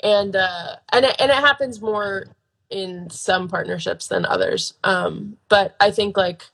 [0.04, 2.26] and uh, and it, and it happens more
[2.70, 4.74] in some partnerships than others.
[4.84, 6.46] Um, but I think like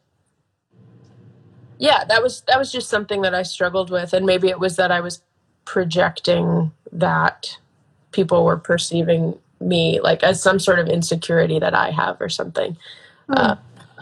[1.80, 4.76] yeah, that was that was just something that I struggled with, and maybe it was
[4.76, 5.22] that I was
[5.66, 7.58] projecting that
[8.12, 12.78] people were perceiving me like as some sort of insecurity that I have or something.
[13.30, 13.56] Uh,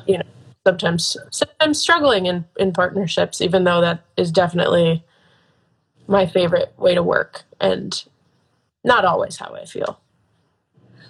[0.08, 0.24] you know
[0.66, 5.04] sometimes sometimes struggling in in partnerships even though that is definitely
[6.08, 8.06] my favorite way to work and
[8.84, 10.00] not always how i feel.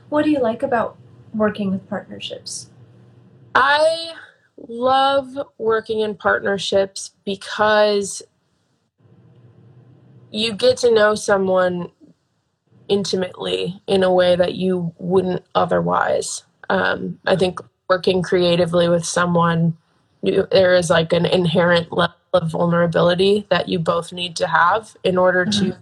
[0.09, 0.97] What do you like about
[1.33, 2.69] working with partnerships?
[3.55, 4.13] i
[4.67, 8.21] love working in partnerships because
[10.31, 11.91] you get to know someone
[12.89, 16.43] intimately in a way that you wouldn't otherwise.
[16.69, 19.77] Um, i think working creatively with someone
[20.21, 24.97] you, there is like an inherent level of vulnerability that you both need to have
[25.03, 25.77] in order to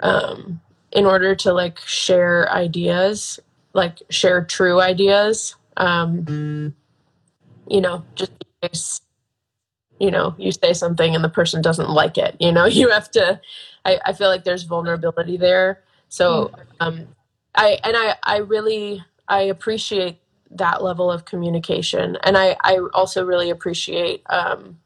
[0.00, 0.60] um,
[0.92, 3.38] in order to like share ideas
[3.72, 5.54] like share true ideas.
[5.76, 6.74] Um,
[7.68, 8.32] you know just
[8.62, 9.00] in case
[10.00, 13.10] you know you say something and the person doesn't like it you know you have
[13.10, 13.40] to
[13.84, 15.82] i, I feel like there's vulnerability there.
[16.08, 17.06] So um,
[17.54, 20.18] i and i i really i appreciate
[20.52, 22.16] that level of communication.
[22.24, 24.78] And i i also really appreciate um,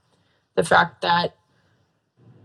[0.56, 1.36] the fact that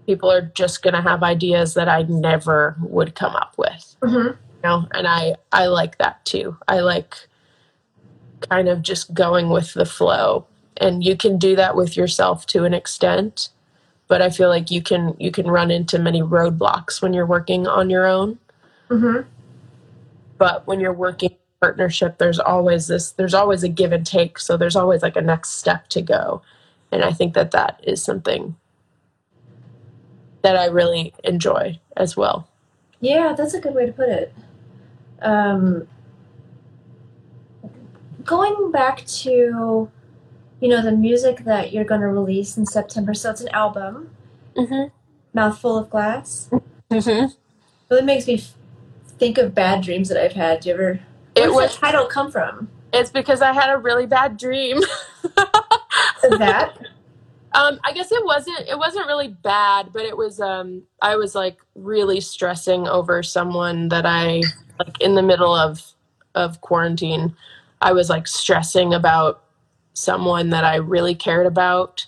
[0.05, 3.95] people are just going to have ideas that i never would come up with.
[4.01, 4.27] Mm-hmm.
[4.27, 6.55] you know and i i like that too.
[6.67, 7.15] I like
[8.49, 10.47] kind of just going with the flow
[10.79, 13.49] and you can do that with yourself to an extent
[14.07, 17.67] but i feel like you can you can run into many roadblocks when you're working
[17.67, 18.37] on your own
[18.89, 19.21] Mm-hmm.
[20.37, 24.39] but when you're working in partnership there's always this there's always a give and take
[24.39, 26.41] so there's always like a next step to go
[26.91, 28.55] and i think that that is something
[30.41, 32.47] that i really enjoy as well
[33.01, 34.33] Yeah, that's a good way to put it.
[35.21, 35.87] Um,
[38.25, 39.89] going back to,
[40.59, 43.13] you know, the music that you're going to release in September.
[43.13, 44.09] So it's an album,
[44.55, 44.89] mm-hmm.
[45.33, 46.49] Mouthful of Glass.
[46.91, 47.33] Mm-hmm.
[47.89, 48.53] Really makes me f-
[49.17, 50.61] think of bad dreams that I've had.
[50.61, 50.89] Do you ever?
[51.35, 52.69] it Where does was that title come from?
[52.91, 54.79] it's because i had a really bad dream
[56.21, 56.77] That.
[57.53, 61.33] Um, I guess it wasn't it wasn't really bad, but it was um I was
[61.33, 64.41] like really stressing over someone that I
[64.77, 65.81] like in the middle of
[66.35, 67.35] of quarantine.
[67.81, 69.43] I was like stressing about
[69.99, 72.05] someone that I really cared about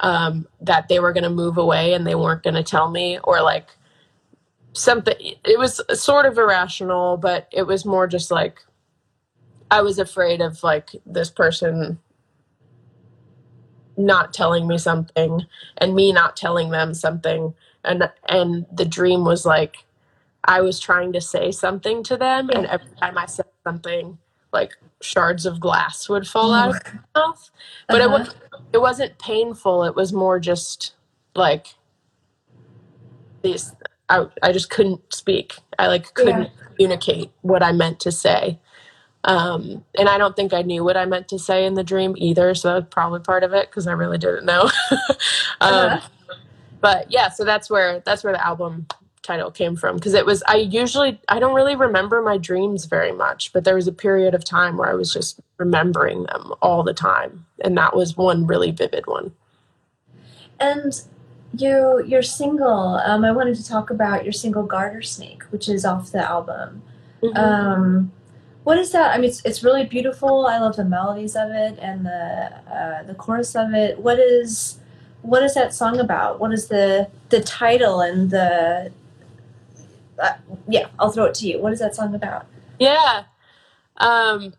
[0.00, 3.18] um that they were going to move away and they weren't going to tell me
[3.24, 3.68] or like
[4.72, 8.64] something it was sort of irrational but it was more just like
[9.70, 11.98] i was afraid of like this person
[13.96, 15.42] not telling me something
[15.78, 17.54] and me not telling them something.
[17.84, 19.84] And and the dream was like
[20.44, 24.18] i was trying to say something to them and every time i said something
[24.52, 26.82] like shards of glass would fall out of
[27.14, 27.50] my mouth.
[27.88, 28.18] But it Uh-huh.
[28.18, 28.34] was
[28.72, 30.94] it wasn't painful it was more just
[31.34, 31.74] like
[33.42, 33.72] these
[34.08, 35.56] I, I just couldn't speak.
[35.78, 38.58] I like couldn't communicate what i meant to say.
[39.24, 42.14] Um, and i don't think i knew what i meant to say in the dream
[42.18, 44.68] either so that was probably part of it because i really didn't know.
[45.60, 46.00] Um, Uh-huh.
[46.80, 48.86] but yeah so that's where that's where the album
[49.22, 53.12] title came from because it was i usually i don't really remember my dreams very
[53.12, 56.82] much but there was a period of time where i was just remembering them all
[56.82, 59.32] the time and that was one really vivid one
[60.60, 60.92] And
[61.56, 65.84] you, you're single, um, I wanted to talk about your single Garter Snake, which is
[65.84, 66.82] off the album.
[67.34, 68.12] Um,
[68.64, 69.12] what is that?
[69.12, 70.46] I mean, it's, it's really beautiful.
[70.46, 73.98] I love the melodies of it and the uh, the chorus of it.
[73.98, 74.78] What is
[75.22, 76.40] what is that song about?
[76.40, 78.92] What is the the title and the
[80.18, 80.32] uh,
[80.68, 80.86] yeah?
[80.98, 81.60] I'll throw it to you.
[81.60, 82.46] What is that song about?
[82.78, 83.24] Yeah.
[83.98, 84.54] Um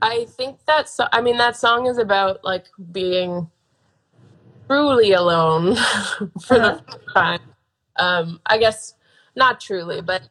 [0.00, 3.50] I think that so- I mean that song is about like being
[4.66, 5.74] truly alone
[6.40, 6.80] for Uh-huh.
[6.86, 7.40] the first time.
[7.96, 8.94] Um I guess
[9.36, 10.22] not truly, but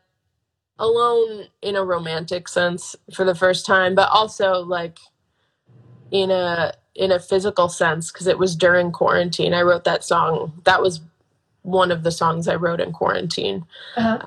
[0.80, 4.98] alone in a romantic sense for the first time, but also like
[6.12, 9.54] in a in a physical sense because it was during quarantine.
[9.54, 10.54] I wrote that song.
[10.66, 11.02] That was
[11.68, 13.66] one of the songs I wrote in quarantine
[13.98, 14.26] Uh-huh.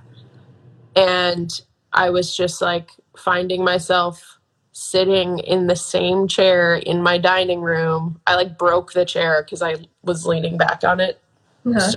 [0.96, 1.50] and
[1.92, 4.38] I was just like finding myself
[4.72, 8.20] sitting in the same chair in my dining room.
[8.26, 11.20] I like broke the chair because I was leaning back on it
[11.66, 11.92] Uh-huh.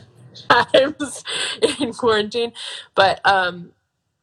[0.49, 1.23] times
[1.79, 2.53] in quarantine.
[2.95, 3.71] But um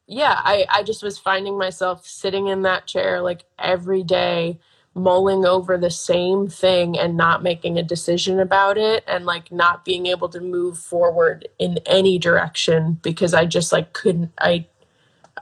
[0.06, 4.58] yeah, I, I just was finding myself sitting in that chair like every day,
[5.02, 9.84] mulling over the same thing and not making a decision about it and like not
[9.84, 14.66] being able to move forward in any direction because I just like couldn't I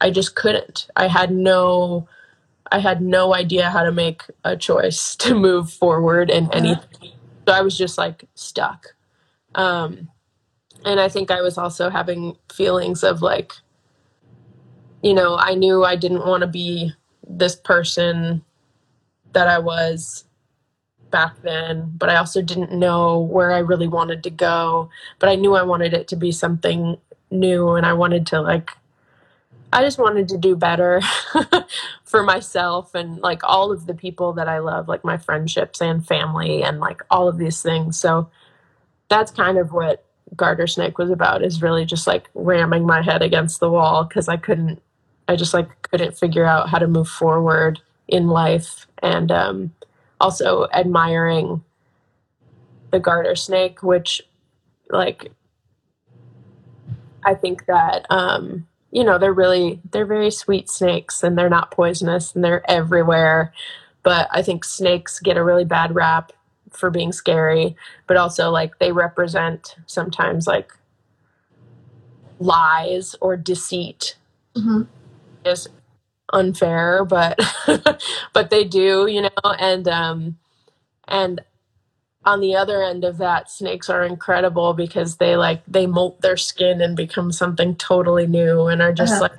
[0.01, 0.89] I just couldn't.
[0.97, 2.09] I had no
[2.71, 7.13] I had no idea how to make a choice to move forward in anything.
[7.47, 8.95] So I was just like stuck.
[9.55, 10.09] Um
[10.85, 13.53] and I think I was also having feelings of like
[15.03, 16.93] you know, I knew I didn't want to be
[17.29, 18.43] this person
[19.33, 20.25] that I was
[21.11, 24.91] back then, but I also didn't know where I really wanted to go.
[25.19, 26.97] But I knew I wanted it to be something
[27.31, 28.71] new and I wanted to like
[29.71, 31.03] I just wanted to do better
[32.05, 36.07] for myself and like all of the people that I love, like my friendships and
[36.07, 37.99] family and like all of these things.
[37.99, 38.31] So
[39.09, 43.23] that's kind of what Garter Snake was about is really just like ramming my head
[43.23, 44.81] against the wall because I couldn't
[45.27, 49.73] I just like couldn't figure out how to move forward in life and um
[50.21, 51.63] also admiring
[52.91, 54.23] the garter snake which
[54.91, 55.31] like
[57.25, 61.71] I think that um you know they're really they're very sweet snakes and they're not
[61.71, 63.53] poisonous and they're everywhere.
[64.03, 66.33] But I think snakes get a really bad rap
[66.71, 70.73] for being scary but also like they represent sometimes like
[72.39, 74.17] lies or deceit.
[74.55, 74.83] Hmm
[75.45, 75.69] is
[76.33, 77.39] unfair but
[78.33, 80.37] but they do you know and um
[81.07, 81.41] and
[82.25, 86.37] on the other end of that snakes are incredible because they like they molt their
[86.37, 89.23] skin and become something totally new and are just Uh-huh.
[89.23, 89.33] like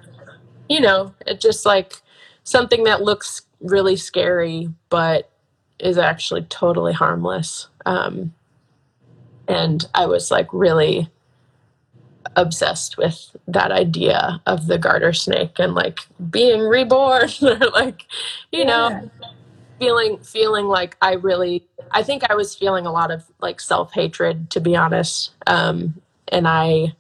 [0.68, 2.02] you know it just like
[2.44, 5.30] something that looks really scary but
[5.80, 8.34] is actually totally harmless um
[9.48, 11.10] and i was like really
[12.36, 16.00] obsessed with that idea of the garter snake and like
[16.30, 18.06] being reborn or like
[18.52, 19.10] you know
[19.80, 24.50] feeling feeling like I really I think I was feeling a lot of like self-hatred
[24.52, 25.32] to be honest.
[25.48, 26.94] Um and I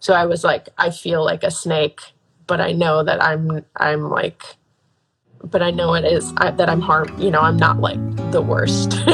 [0.00, 2.00] so I was like I feel like a snake
[2.46, 4.42] but I know that I'm I'm like
[5.42, 7.98] but I know it is I, that I'm harm you know I'm not like
[8.32, 8.92] the worst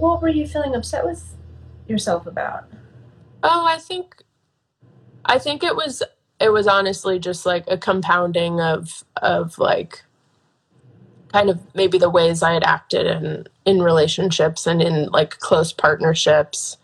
[0.00, 1.34] What were you feeling upset with
[1.86, 2.64] yourself about?
[3.42, 4.22] Oh, I think
[5.24, 6.02] I think it was
[6.40, 10.04] it was honestly just like a compounding of of like
[11.32, 15.72] kind of maybe the ways I had acted in in relationships and in like close
[15.72, 16.78] partnerships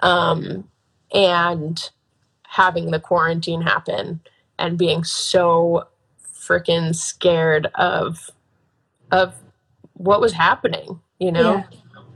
[0.00, 0.68] um
[1.14, 1.90] and
[2.48, 4.20] having the quarantine happen
[4.58, 5.86] and being so
[6.34, 8.30] freaking scared of
[9.10, 9.34] of
[9.94, 11.64] what was happening, you know?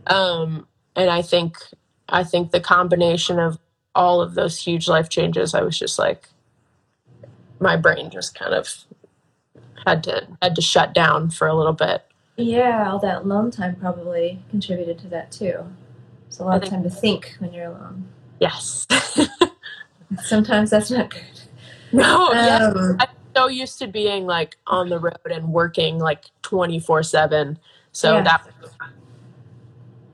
[0.07, 1.57] Um and i think
[2.09, 3.59] i think the combination of
[3.95, 6.29] all of those huge life changes i was just like
[7.61, 8.69] my brain just kind of
[9.87, 12.05] had to had to shut down for a little bit
[12.37, 15.65] Yeah, all that alone time probably contributed to that too.
[16.27, 18.07] It's a lot I of time to think when you're alone.
[18.41, 18.87] yes
[20.25, 21.23] Sometimes that's not good.
[21.93, 26.25] no yes Um, i'm so used to being like on the road and working like
[26.43, 27.59] 24 7
[27.93, 28.23] so Yeah.
[28.23, 28.71] that was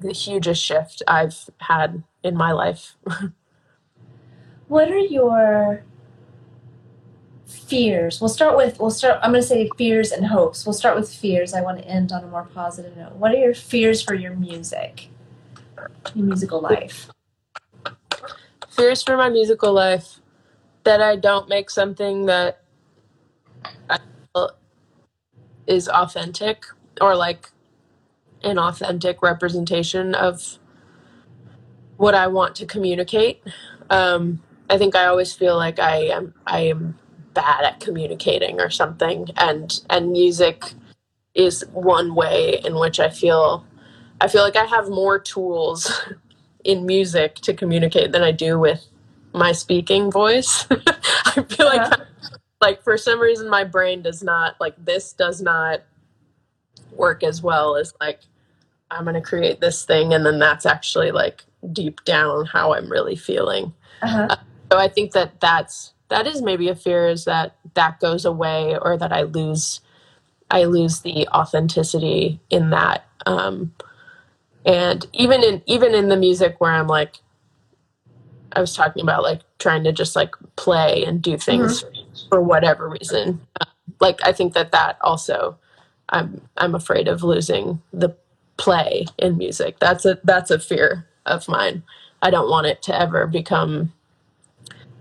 [0.06, 2.96] the hugest shift i've had in my life
[4.68, 5.84] What are your
[7.46, 8.20] fears?
[8.20, 10.66] We'll start with we'll start I'm going to say fears and hopes.
[10.66, 11.54] We'll start with fears.
[11.54, 13.12] I want to end on a more positive note.
[13.12, 15.08] What are your fears for your music?
[16.14, 17.08] Your musical life.
[18.68, 20.20] fears for my musical life
[20.84, 22.62] that I don't make something that
[25.66, 26.64] is authentic
[27.00, 27.50] or like
[28.42, 30.58] an authentic representation of
[31.96, 33.42] what I want to communicate.
[33.90, 36.98] Um, I think I always feel like I am I am
[37.34, 40.74] bad at communicating or something, and and music
[41.34, 43.66] is one way in which I feel
[44.20, 45.92] I feel like I have more tools
[46.64, 48.86] in music to communicate than I do with
[49.34, 50.66] my speaking voice.
[50.70, 52.04] I feel like Uh-huh.
[52.60, 55.82] like for some reason my brain does not like this does not
[56.96, 58.20] work as well as like
[58.90, 62.90] I'm going to create this thing and then that's actually like deep down how I'm
[62.90, 63.74] really feeling.
[64.02, 64.36] Uh-huh.
[64.70, 68.78] So I think that that's that is maybe a fear is that that goes away
[68.80, 69.80] or that I lose
[70.50, 73.74] I lose the authenticity in that um
[74.64, 77.16] and even in even in the music where I'm like
[78.52, 81.84] I was talking about like trying to just like play and do things
[82.28, 83.40] for whatever reason.
[83.60, 85.58] Um, like I think that that also
[86.10, 88.16] I'm I'm afraid of losing the
[88.56, 89.78] play in music.
[89.80, 91.82] That's a that's a fear of mine.
[92.22, 93.92] I don't want it to ever become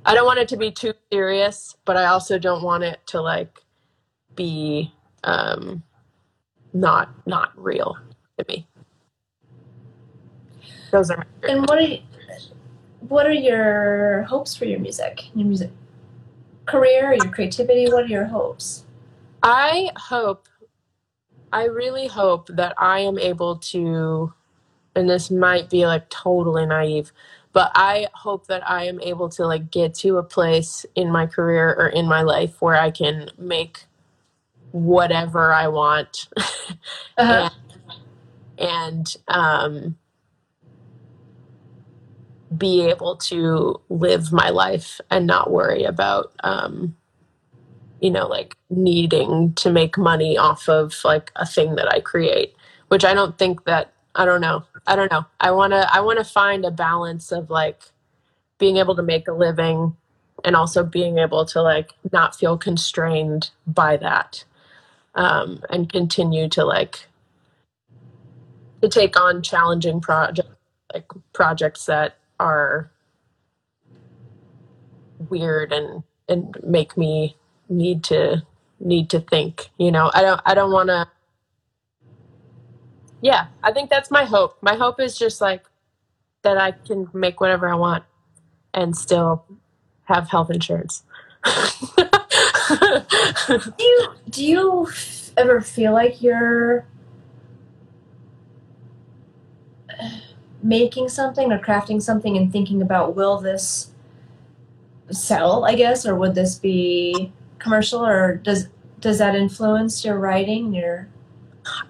[0.05, 3.21] I don't want it to be too serious, but I also don't want it to
[3.21, 3.59] like
[4.35, 4.93] be
[5.23, 5.83] um
[6.73, 7.97] not not real
[8.37, 8.67] to me.
[10.91, 11.25] Those are.
[11.47, 11.99] And what are you,
[12.99, 15.71] what are your hopes for your music, your music
[16.65, 17.91] career, your creativity?
[17.91, 18.85] What are your hopes?
[19.43, 20.47] I hope,
[21.55, 24.33] I really hope that I am able to,
[24.93, 27.13] and this might be like totally naive,
[27.53, 31.25] but I hope that I am able to like get to a place in my
[31.25, 33.85] career or in my life where I can make
[34.71, 36.27] whatever I want
[37.17, 37.49] Uh-huh.
[38.57, 39.97] and um,
[42.57, 46.97] be able to live my life and not worry about um,
[48.01, 52.55] you know like needing to make money off of like a thing that i create
[52.89, 55.25] which i don't think that i don't know i don't know.
[55.39, 57.81] I want to i want to find a balance of like
[58.57, 59.95] being able to make a living
[60.43, 64.43] and also being able to like not feel constrained by that
[65.15, 67.07] um, and continue to like
[68.81, 70.49] to take on challenging projects
[70.93, 72.91] like projects that are
[75.29, 77.35] weird and and make me
[77.69, 78.43] need to
[78.79, 80.11] need to think you know?
[80.13, 81.07] I don't i don't want to
[83.21, 84.57] yeah i think that's my hope.
[84.61, 85.63] My hope is just like
[86.43, 88.03] that i can make whatever i want
[88.73, 89.45] and still
[90.05, 91.03] have health insurance.
[91.45, 91.53] Do
[93.79, 94.87] you do you
[95.37, 96.85] ever feel like you're
[100.63, 103.91] making something or crafting something and thinking about will this
[105.11, 107.31] sell, I guess, or would this be
[107.65, 108.67] commercial or does
[108.99, 111.09] does that influence your writing, your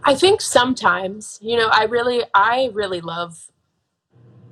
[0.03, 3.51] I think sometimes, you know, I really, I really love,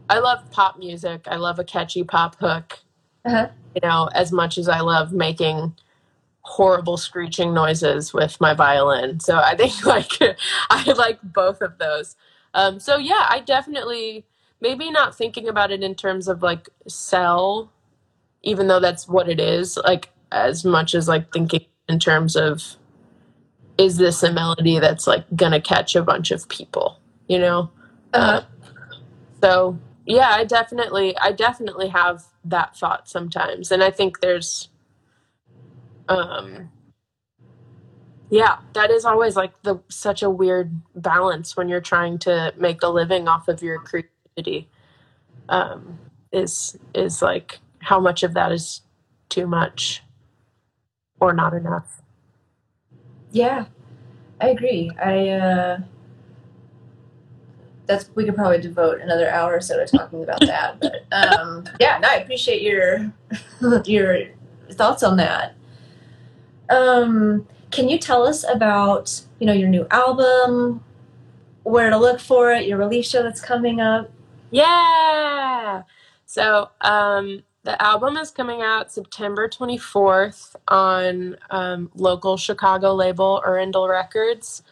[0.09, 1.27] I love pop music.
[1.27, 2.79] I love a catchy pop hook.
[3.25, 3.49] Uh-huh.
[3.73, 5.75] You know, as much as I love making
[6.41, 9.19] horrible screeching noises with my violin.
[9.21, 10.11] So I think like
[10.69, 12.15] I like both of those.
[12.53, 14.25] Um, so yeah, I definitely
[14.61, 17.71] maybe not thinking about it in terms of like sell,
[18.41, 19.77] even though that's what it is.
[19.77, 22.75] Like as much as like thinking in terms of
[23.77, 27.71] is this a melody that's like gonna catch a bunch of people you know?
[28.13, 28.41] Uh,
[29.41, 34.69] so yeah i definitely i definitely have that thought sometimes and i think there's
[36.09, 36.69] um
[38.29, 42.83] yeah that is always like the such a weird balance when you're trying to make
[42.83, 44.69] a living off of your creativity
[45.49, 45.97] um
[46.31, 48.81] is is like how much of that is
[49.29, 50.03] too much
[51.23, 52.03] or not enough
[53.33, 53.65] yeah.
[54.39, 54.91] I agree.
[55.03, 55.79] I uh
[57.85, 60.79] that's we could probably devote another hour or so to talking about that.
[60.79, 63.11] But um yeah, no, I appreciate your
[63.85, 64.27] your
[64.71, 65.55] thoughts on that.
[66.69, 70.83] Um can you tell us about, you know, your new album,
[71.63, 74.11] where to look for it, your release show that's coming up?
[74.51, 75.81] Yeah.
[76.27, 83.89] So um, the album is coming out September 24th on um, local Chicago label Orindal
[83.89, 84.63] Records,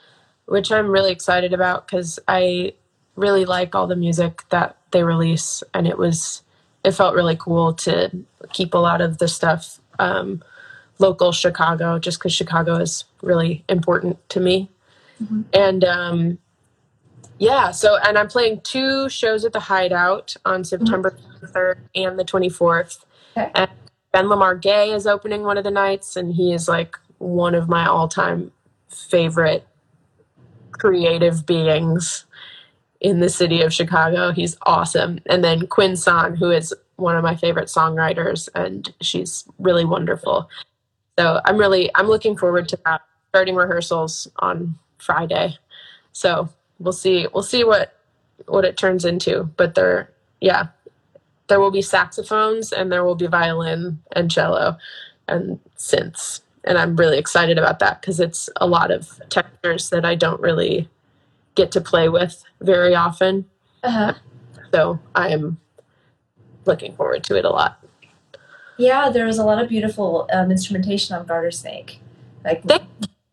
[0.46, 2.74] which I'm really excited about because I
[3.16, 6.42] really like all the music that they release, and it was
[6.84, 8.12] it felt really cool to
[8.52, 10.44] keep a lot of the stuff um,
[11.00, 14.70] local Chicago, just because Chicago is really important to me,
[15.24, 15.46] Mhm.
[15.54, 16.38] and um,
[17.42, 20.64] yeah, so and I'm playing two shows at the Hideout on mm-hmm.
[20.64, 23.04] September 3rd and the 24th.
[23.36, 23.50] Okay.
[23.56, 23.72] And
[24.12, 27.68] Ben Lamar Gay is opening one of the nights, and he is like one of
[27.68, 28.52] my all-time
[28.89, 29.66] favorite
[30.74, 32.26] creative beings
[33.00, 34.32] in the city of Chicago.
[34.32, 35.18] He's awesome.
[35.26, 40.48] And then Quinn Song, who is one of my favorite songwriters, and she's really wonderful.
[41.18, 43.02] So I'm really I'm looking forward to that.
[43.30, 45.58] Starting rehearsals on Friday.
[46.12, 46.50] So
[46.82, 47.28] we'll see.
[47.34, 47.98] We'll see what
[48.48, 50.10] what it turns into but there
[50.40, 50.68] yeah.
[51.48, 54.78] There will be saxophones and there will be violin and cello
[55.28, 56.42] and synths.
[56.64, 60.42] And i'm really excited about that because it's a lot of textures that i don't
[60.42, 60.88] really
[61.56, 63.46] get to play with very often.
[63.84, 64.14] Uh-huh.
[64.72, 65.58] so i am
[66.66, 67.84] looking forward to it a lot.
[68.78, 72.00] Yeah, there was a lot of beautiful um, instrumentation on Garter Snake.
[72.44, 72.84] Like Thank-